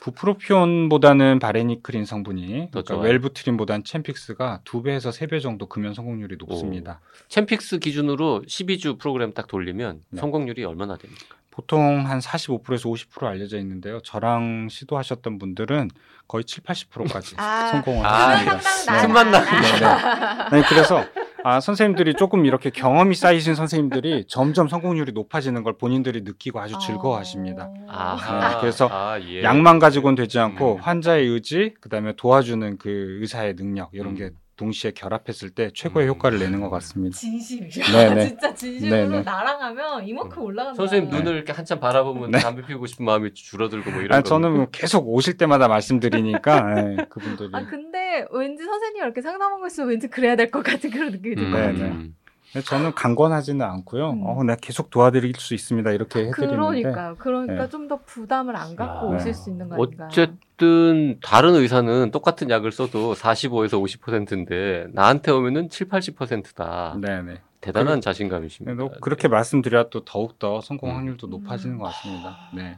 [0.00, 3.02] 부프로피온보다는 바레니크린 성분이 더 그러니까 좋아요.
[3.10, 7.00] 웰부트린보다는 챔픽스가 두 배에서 세 배 정도 금연 성공률이 높습니다.
[7.28, 10.20] 챔픽스 기준으로 12주 프로그램 딱 돌리면 네.
[10.20, 11.36] 성공률이 얼마나 됩니까?
[11.52, 14.00] 보통 한 45%에서 50% 알려져 있는데요.
[14.00, 15.90] 저랑 시도하셨던 분들은
[16.26, 18.58] 거의 7, 80%까지 아, 성공을 아, 합니다.
[18.58, 19.40] 상당 틈만 나.
[19.44, 19.86] 네, 네.
[19.86, 21.04] 아니, 그래서
[21.44, 27.68] 아, 선생님들이 조금 이렇게 경험이 쌓이신 선생님들이 점점 성공률이 높아지는 걸 본인들이 느끼고 아주 즐거워하십니다.
[27.86, 28.48] 아하.
[28.48, 29.42] 네, 그래서 아, 예.
[29.42, 30.80] 약만 가지고는 되지 않고 음.
[30.80, 34.16] 환자의 의지, 그다음에 도와주는 그 의사의 능력 이런 음.
[34.16, 36.10] 게 동시에 결합했을 때 최고의 음.
[36.10, 37.16] 효과를 내는 것 같습니다.
[37.16, 37.70] 진심이야.
[37.92, 38.28] 네, 네.
[38.28, 39.22] 진짜 진심으로 네, 네.
[39.22, 40.76] 나랑 하면 이만큼 올라간다.
[40.76, 41.18] 선생님 네.
[41.18, 42.38] 눈을 이렇게 한참 바라보면 네.
[42.38, 44.28] 담배 피우고 싶은 마음이 줄어들고 뭐 이런 아, 거.
[44.28, 49.88] 저는 뭐 계속 오실 때마다 말씀드리니까 예, 그분들이 아 근데 왠지 선생님 이렇게 상담하고 있으면
[49.90, 51.72] 왠지 그래야 될 것 같은 그런 느낌이 음, 들어요.
[51.72, 51.84] 네, 네.
[51.88, 52.14] 음.
[52.60, 54.10] 저는 강권하지는 않고요.
[54.10, 54.26] 음.
[54.26, 55.90] 어, 내가 계속 도와드릴 수 있습니다.
[55.92, 57.14] 이렇게 해드리는데 그러니까요.
[57.18, 57.68] 그러니까 네.
[57.70, 59.32] 좀더 부담을 안 갖고 아, 오실 네.
[59.32, 60.08] 수 있는 거 아닌가요?
[60.08, 66.98] 어쨌든 다른 의사는 똑같은 약을 써도 45에서 50%인데 나한테 오면은 7, 80%다.
[67.00, 67.40] 네네.
[67.62, 68.76] 대단한 그- 자신감이십니다.
[68.76, 70.96] 또 그렇게 말씀드려야 또 더욱 더 성공 음.
[70.96, 72.36] 확률도 높아지는 것 같습니다.
[72.54, 72.76] 네.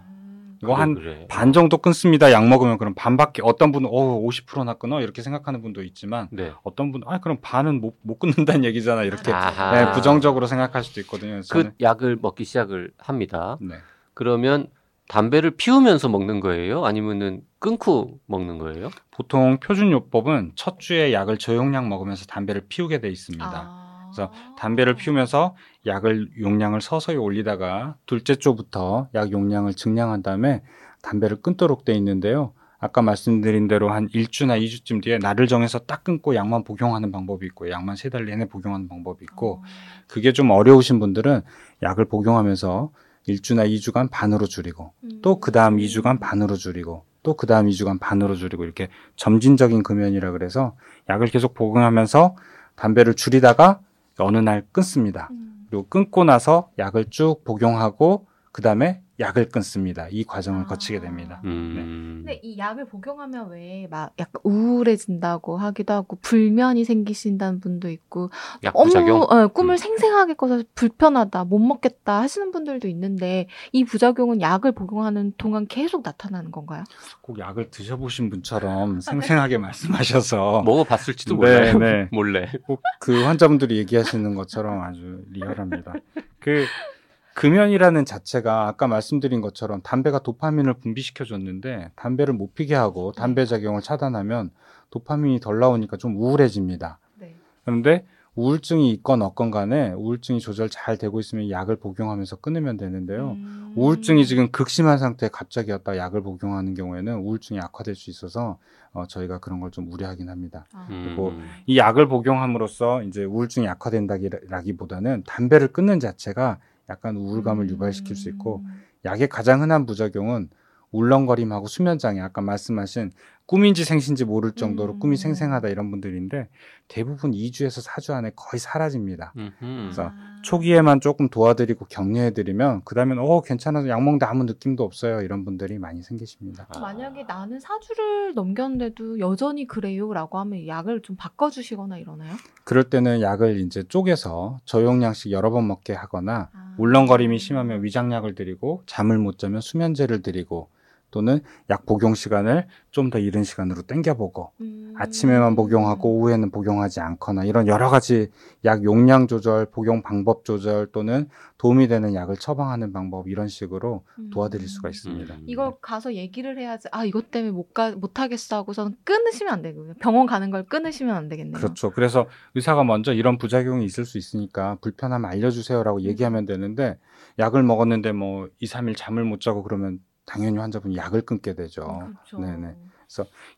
[0.64, 0.70] 음.
[0.70, 1.26] 이거 한 그래.
[1.28, 2.32] 반 정도 끊습니다.
[2.32, 6.52] 약 먹으면 그럼 반밖에 어떤 분은 어 50%나 끊어 이렇게 생각하는 분도 있지만 네.
[6.62, 9.32] 어떤 분은 아 그럼 반은 못, 못 끊는다는 얘기잖아 이렇게.
[9.32, 11.32] 네, 부정적으로 생각할 수도 있거든요.
[11.32, 13.58] 그래서 그 저는 약을 먹기 시작을 합니다.
[13.60, 13.76] 네.
[14.14, 14.68] 그러면
[15.08, 16.84] 담배를 피우면서 먹는 거예요?
[16.84, 18.90] 아니면은 끊고 먹는 거예요?
[19.10, 23.46] 보통 표준요법은 첫 주에 약을 저용량 먹으면서 담배를 피우게 돼 있습니다.
[23.52, 23.83] 아.
[24.14, 30.62] 그래서 담배를 피우면서 약을 용량을 서서히 올리다가 둘째 주부터 약 용량을 증량한 다음에
[31.02, 32.52] 담배를 끊도록 돼 있는데요.
[32.78, 37.70] 아까 말씀드린 대로 한 1주나 2주쯤 뒤에 날을 정해서 딱 끊고 약만 복용하는 방법이 있고
[37.70, 39.62] 약만 세 달 내내 복용하는 방법이 있고 어.
[40.06, 41.40] 그게 좀 어려우신 분들은
[41.82, 42.90] 약을 복용하면서
[43.26, 48.34] 1주나 2주간 반으로 줄이고 또 그 다음 2주간 반으로 줄이고 또 그 다음 2주간 반으로
[48.36, 50.76] 줄이고 이렇게 점진적인 금연이라 그래서
[51.08, 52.36] 약을 계속 복용하면서
[52.76, 53.80] 담배를 줄이다가
[54.18, 55.28] 어느 날 끊습니다.
[55.32, 55.66] 음.
[55.68, 60.08] 그리고 끊고 나서 약을 쭉 복용하고 그 다음에 약을 끊습니다.
[60.10, 60.64] 이 과정을 아.
[60.66, 61.40] 거치게 됩니다.
[61.44, 62.22] 음.
[62.24, 68.30] 근데 이 약을 복용하면 왜 막 약간 우울해진다고 하기도 하고 불면이 생기신다는 분도 있고
[68.64, 69.06] 약부작용?
[69.06, 69.76] 너무 어, 꿈을 음.
[69.76, 76.50] 생생하게 꿔서 불편하다 못 먹겠다 하시는 분들도 있는데 이 부작용은 약을 복용하는 동안 계속 나타나는
[76.50, 76.84] 건가요?
[77.20, 81.78] 꼭 약을 드셔보신 분처럼 생생하게 말씀하셔서 먹어봤을지도 네, 몰라요.
[81.78, 82.08] 네.
[82.12, 82.50] 몰래.
[82.66, 85.92] 꼭 그 환자분들이 얘기하시는 것처럼 아주 리얼합니다.
[86.40, 86.64] 그
[87.34, 93.82] 금연이라는 자체가 아까 말씀드린 것처럼 담배가 도파민을 분비시켜 줬는데 담배를 못 피게 하고 담배 작용을
[93.82, 94.50] 차단하면
[94.90, 96.98] 도파민이 덜 나오니까 좀 우울해집니다.
[97.18, 97.34] 네.
[97.64, 103.32] 그런데 우울증이 있건 없건 간에 우울증이 조절 잘 되고 있으면 약을 복용하면서 끊으면 되는데요.
[103.32, 103.72] 음.
[103.76, 108.58] 우울증이 지금 극심한 상태에 갑자기 왔다 약을 복용하는 경우에는 우울증이 악화될 수 있어서
[108.92, 110.66] 어, 저희가 그런 걸 좀 우려하긴 합니다.
[110.72, 110.86] 아.
[110.88, 111.44] 그리고 음.
[111.66, 117.70] 이 약을 복용함으로써 이제 우울증이 약화된다기보다는 담배를 끊는 자체가 약간 우울감을 음.
[117.70, 118.64] 유발시킬 수 있고
[119.04, 120.50] 약의 가장 흔한 부작용은
[120.92, 123.10] 울렁거림하고 수면 장애 아까 말씀하신
[123.46, 124.98] 꿈인지 생신지 모를 정도로 음.
[125.00, 126.48] 꿈이 생생하다 이런 분들인데
[126.88, 129.34] 대부분 2주에서 4주 안에 거의 사라집니다.
[129.36, 129.52] 음흠.
[129.60, 130.40] 그래서 아.
[130.42, 135.78] 초기에만 조금 도와드리고 격려해드리면 그 다음엔 어 괜찮아서 약 먹는데 아무 느낌도 없어요 이런 분들이
[135.78, 136.66] 많이 생기십니다.
[136.74, 136.80] 아.
[136.80, 142.32] 만약에 나는 사주를 넘겼는데도 여전히 그래요라고 하면 약을 좀 바꿔주시거나 이러나요?
[142.64, 146.74] 그럴 때는 약을 이제 쪼개서 저용량씩 여러 번 먹게 하거나 아.
[146.78, 150.70] 울렁거림이 심하면 위장약을 드리고 잠을 못 자면 수면제를 드리고
[151.14, 151.38] 또는
[151.70, 154.94] 약 복용 시간을 좀 더 이른 시간으로 땡겨보고 음.
[154.96, 158.30] 아침에만 복용하고 오후에는 복용하지 않거나 이런 여러 가지
[158.64, 164.30] 약 용량 조절, 복용 방법 조절 또는 도움이 되는 약을 처방하는 방법 이런 식으로 음.
[164.30, 165.34] 도와드릴 수가 있습니다.
[165.34, 165.44] 음.
[165.46, 166.88] 이걸 가서 얘기를 해야지.
[166.92, 169.94] 아 이것 때문에 못가 못 하겠어 하고서는 끊으시면 안 되고요.
[170.00, 171.54] 병원 가는 걸 끊으시면 안 되겠네요.
[171.54, 171.90] 그렇죠.
[171.90, 176.02] 그래서 의사가 먼저 이런 부작용이 있을 수 있으니까 불편하면 알려주세요라고 음.
[176.02, 176.98] 얘기하면 되는데
[177.38, 182.10] 약을 먹었는데 뭐 2, 3일 잠을 못 자고 그러면 당연히 환자분이 약을 끊게 되죠.
[182.26, 182.38] 그렇죠.
[182.38, 182.74] 네네.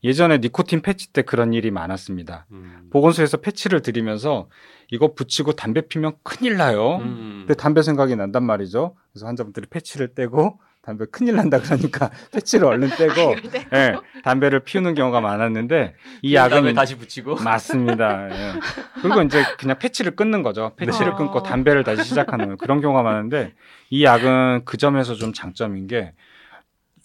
[0.03, 2.45] 예전에 니코틴 패치 때 그런 일이 많았습니다.
[2.51, 2.89] 음.
[2.91, 4.49] 보건소에서 패치를 드리면서
[4.91, 6.97] 이거 붙이고 담배 피면 큰일 나요.
[6.97, 7.45] 음.
[7.47, 8.95] 근데 담배 생각이 난단 말이죠.
[9.11, 13.35] 그래서 환자분들이 패치를 떼고 담배 큰일 난다 그러니까 패치를 얼른 떼고
[13.73, 17.35] 예, 담배를 피우는 경우가 많았는데 이 약은 다시 붙이고.
[17.43, 18.29] 맞습니다.
[18.29, 18.53] 예.
[19.01, 20.71] 그리고 이제 그냥 패치를 끊는 거죠.
[20.77, 21.17] 패치를 네.
[21.17, 22.55] 끊고 담배를 다시 시작하는.
[22.57, 23.53] 그런 경우가 많은데
[23.89, 26.13] 이 약은 그 점에서 좀 장점인 게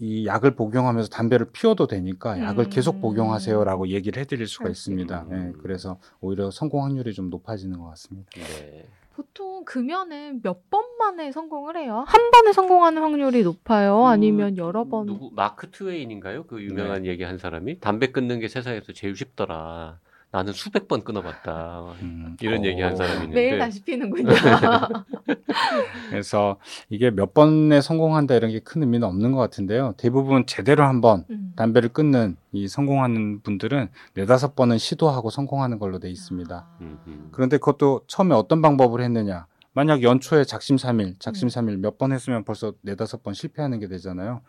[0.02, 2.70] 이 약을 복용하면서 담배를 피워도 되니까 약을 음.
[2.70, 5.26] 계속 복용하세요라고 얘기를 해드릴 수가 할수 있습니다.
[5.30, 8.28] 예, 그래서 오히려 성공 확률이 좀 높아지는 것 같습니다.
[8.34, 8.84] 네.
[9.14, 12.02] 보통 금연은 몇 번 만에 성공을 해요?
[12.08, 14.06] 한 번에 성공하는 확률이 높아요?
[14.06, 15.06] 아니면 여러 번?
[15.06, 16.46] 누구 마크 트웨인인가요?
[16.46, 16.62] 그 네.
[16.64, 20.00] 유명한 얘기 한 사람이 담배 끊는 게 세상에서 제일 쉽더라.
[20.32, 21.94] 나는 수백 번 끊어봤다.
[22.00, 23.34] 음, 이런 어, 얘기 한 사람이 있는데.
[23.34, 24.30] 매일 다시 피는군요.
[26.10, 26.56] 그래서
[26.88, 29.94] 이게 몇 번에 성공한다 이런 게 큰 의미는 없는 것 같은데요.
[29.98, 31.52] 대부분 제대로 한번 음.
[31.56, 36.54] 담배를 끊는 이 성공하는 분들은 네다섯 번은 시도하고 성공하는 걸로 돼 있습니다.
[36.54, 36.78] 아.
[36.80, 37.28] 음흠.
[37.32, 39.46] 그런데 그것도 처음에 어떤 방법을 했느냐.
[39.74, 44.40] 만약 연초에 작심삼일, 작심삼일 몇 번 했으면 벌써 네다섯 번 실패하는 게 되잖아요.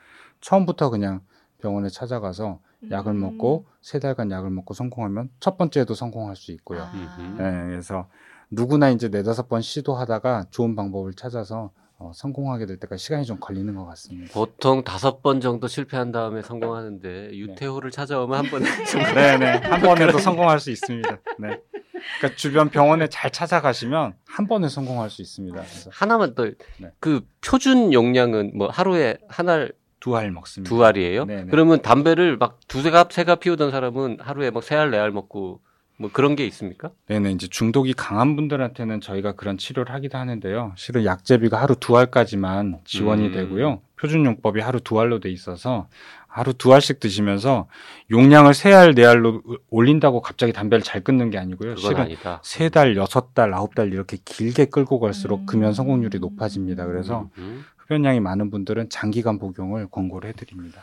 [0.41, 1.21] 처음부터 그냥
[1.63, 2.59] 병원에 찾아가서
[2.91, 3.21] 약을 음.
[3.21, 6.81] 먹고 세 달간 약을 먹고 성공하면 첫 번째도 성공할 수 있고요.
[6.81, 7.37] 아.
[7.39, 8.09] 예, 그래서
[8.51, 13.73] 누구나 이제 네다섯 번 시도하다가 좋은 방법을 찾아서 어, 성공하게 될 때까지 시간이 좀 걸리는
[13.75, 14.33] 것 같습니다.
[14.33, 19.13] 보통 다섯 번 정도 실패한 다음에 성공하는데 유태호를 찾아오면 한 번에 성공.
[19.13, 21.09] 네네 한 번에도 성공할 수 있습니다.
[21.39, 21.61] 네.
[22.19, 25.55] 그러니까 주변 병원에 잘 찾아가시면 한 번에 성공할 수 있습니다.
[25.55, 26.91] 그래서 하나만 더 네.
[26.99, 29.71] 그 표준 용량은 뭐 하루에 한알
[30.03, 30.67] 두 알 먹습니다.
[30.69, 31.23] 두 알이에요?
[31.25, 31.45] 네네.
[31.49, 35.61] 그러면 담배를 막 두세 갑, 세갑 피우던 사람은 하루에 막 세 알, 네 알 먹고
[35.97, 36.89] 뭐 그런 게 있습니까?
[37.07, 40.73] 네네 이제 중독이 강한 분들한테는 저희가 그런 치료를 하기도 하는데요.
[40.75, 43.31] 실은 약제비가 하루 두 알까지만 지원이 음.
[43.31, 43.81] 되고요.
[43.97, 45.87] 표준용법이 하루 두 알로 돼 있어서
[46.27, 47.67] 하루 두 알씩 드시면서
[48.11, 51.75] 용량을 세 알, 네 알로 올린다고 갑자기 담배를 잘 끊는 게 아니고요.
[51.75, 52.41] 그건 실은 아니다.
[52.43, 55.45] 세 달, 여섯 달, 아홉 달 이렇게 길게 끌고 갈수록 음.
[55.45, 56.87] 금연 성공률이 높아집니다.
[56.87, 57.63] 그래서 음.
[57.87, 60.81] 흡연량이 많은 분들은 장기간 복용을 권고를 해드립니다.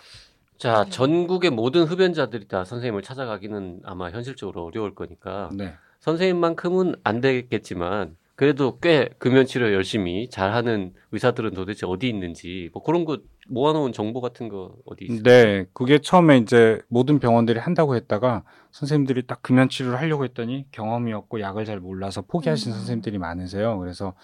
[0.58, 5.72] 자, 전국의 모든 흡연자들이 다 선생님을 찾아가기는 아마 현실적으로 어려울 거니까 네.
[6.00, 13.04] 선생님만큼은 안 되겠지만 그래도 꽤 금연 치료 열심히 잘하는 의사들은 도대체 어디 있는지 뭐 그런
[13.04, 15.22] 거 모아놓은 정보 같은 거 어디 있어요?
[15.22, 21.12] 네, 그게 처음에 이제 모든 병원들이 한다고 했다가 선생님들이 딱 금연 치료를 하려고 했더니 경험이
[21.12, 22.76] 없고 약을 잘 몰라서 포기하신 음.
[22.76, 23.78] 선생님들이 많으세요.
[23.78, 24.14] 그래서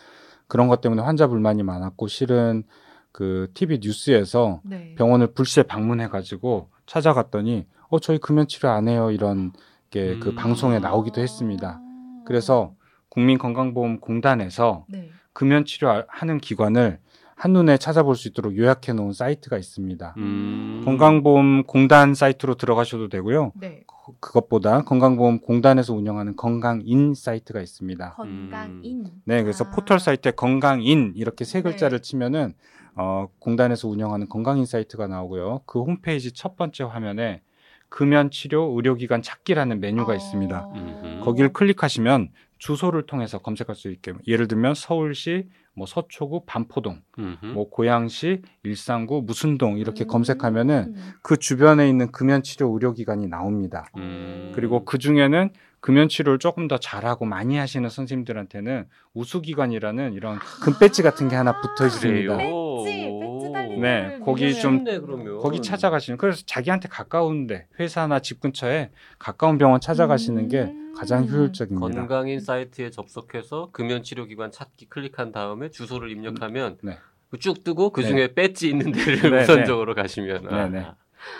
[0.48, 2.64] 그런 것 때문에 환자 불만이 많았고 실은
[3.12, 4.94] 그 TV 뉴스에서 네.
[4.96, 9.52] 병원을 불시에 방문해 가지고 찾아갔더니 어 저희 금연 치료 안 해요 이런
[9.90, 10.34] 게그 음.
[10.36, 11.80] 방송에 나오기도 했습니다.
[11.80, 12.22] 아.
[12.26, 12.74] 그래서
[13.08, 15.10] 국민건강보험공단에서 네.
[15.32, 16.98] 금연 치료하는 기관을
[17.36, 20.14] 한눈에 찾아볼 수 있도록 요약해 놓은 사이트가 있습니다.
[20.16, 20.82] 음.
[20.84, 23.52] 건강보험공단 사이트로 들어가셔도 되고요.
[23.54, 23.84] 네.
[24.06, 28.12] 그- 그것보다 건강보험공단에서 운영하는 건강인 사이트가 있습니다.
[28.14, 29.06] 건강인.
[29.24, 29.70] 네, 그래서 아.
[29.70, 31.62] 포털 사이트에 건강인 이렇게 세 네.
[31.64, 32.54] 글자를 치면은
[32.94, 35.62] 어, 공단에서 운영하는 건강인 사이트가 나오고요.
[35.66, 37.42] 그 홈페이지 첫 번째 화면에
[37.88, 40.16] 금연 치료 의료기관 찾기라는 메뉴가 어.
[40.16, 40.68] 있습니다.
[40.74, 41.24] 음흠.
[41.24, 47.46] 거기를 클릭하시면 주소를 통해서 검색할 수 있게 예를 들면 서울시 뭐 서초구 반포동 음흠.
[47.46, 50.08] 뭐 고양시 일산구 무슨동 이렇게 음.
[50.08, 53.86] 검색하면은 그 주변에 있는 금연 치료 의료기관이 나옵니다.
[53.96, 54.52] 음.
[54.54, 55.50] 그리고 그 중에는
[55.86, 61.86] 금연 치료를 조금 더 잘하고 많이 하시는 선생님들한테는 우수기관이라는 이런 금배지 같은 게 하나 붙어
[61.86, 62.36] 있습니다.
[62.38, 65.38] 배지 달린 네, 거기 좀 그러면.
[65.38, 70.92] 거기 찾아가시면 그래서 자기한테 가까운데 회사나 집 근처에 가까운 병원 찾아가시는 게 음.
[70.96, 71.86] 가장 효율적입니다.
[72.00, 76.98] 건강인 사이트에 접속해서 금연 치료 기관 찾기 클릭한 다음에 주소를 입력하면 네.
[77.30, 78.08] 그쭉 뜨고 그 네.
[78.08, 80.84] 중에 배지 있는 데를 네, 우선적으로 가시면 네, 아, 네.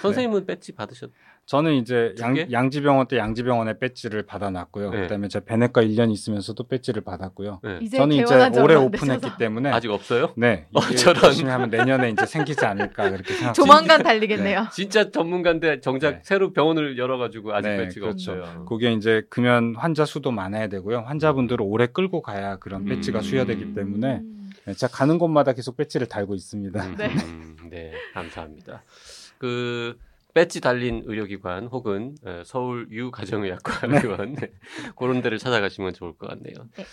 [0.02, 1.10] 선생님은 배지 받으셨
[1.46, 2.48] 저는 이제 두 양, 개?
[2.50, 4.90] 양지병원 때 양지병원에 배지를 받아놨고요.
[4.90, 5.02] 네.
[5.02, 7.60] 그다음에 제가 배내과 1년 있으면서도 배지를 받았고요.
[7.62, 7.78] 네.
[7.82, 10.32] 이제 저는 이제 올해 오픈했기 되셔서 때문에 아직 없어요?
[10.36, 11.22] 네 어, 저런.
[11.22, 13.52] 열심히 하면 내년에 이제 생기지 않을까 그렇게 생각합니다.
[13.52, 14.66] 조만간 달리겠네요.
[14.72, 16.20] 진짜 전문가인데 정작 네.
[16.24, 18.32] 새로 병원을 열어가지고 아직 네, 배지가 그렇죠.
[18.32, 18.64] 없어요.
[18.64, 21.02] 그게 이제 금연 환자 수도 많아야 되고요.
[21.06, 22.86] 환자분들을 오래 끌고 가야 그런 음.
[22.86, 24.50] 배지가 수여되기 때문에 음.
[24.64, 26.84] 네, 제가 가는 곳마다 계속 배지를 달고 있습니다.
[26.84, 27.06] 음, 네.
[27.06, 28.82] 음, 네, 감사합니다.
[29.38, 29.96] 그
[30.36, 34.00] 배지 달린 의료기관 혹은 에, 서울 유가정의학과 네.
[34.04, 34.50] 의원 네,
[34.94, 36.54] 그런 데를 찾아가시면 좋을 것 같네요.
[36.76, 36.84] 네.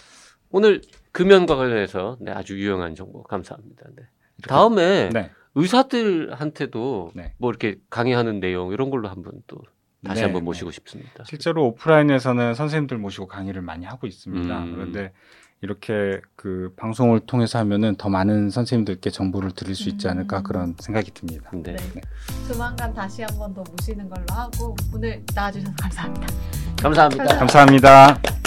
[0.50, 0.80] 오늘
[1.12, 3.84] 금연과 관련해서 네, 아주 유용한 정보 감사합니다.
[3.98, 4.04] 네.
[4.48, 5.30] 다음에 네.
[5.56, 7.34] 의사들한테도 네.
[7.38, 9.58] 뭐 이렇게 강의하는 내용 이런 걸로 한번 또
[10.06, 10.46] 다시 네, 한번 네.
[10.46, 11.26] 모시고 싶습니다.
[11.26, 14.64] 실제로 오프라인에서는 선생님들 모시고 강의를 많이 하고 있습니다.
[14.64, 14.74] 음.
[14.74, 15.12] 그런데
[15.74, 20.44] 이렇게 그 방송을 통해서 하면은 더 많은 선생님들께 정보를 드릴 수 있지 않을까 음.
[20.44, 21.50] 그런 생각이 듭니다.
[21.54, 21.74] 네.
[21.78, 22.02] 네.
[22.52, 26.28] 조만간 다시 한 번 더 모시는 걸로 하고 오늘 나와주셔서 감사합니다.
[26.82, 27.38] 감사합니다.
[27.38, 28.43] 감사합니다.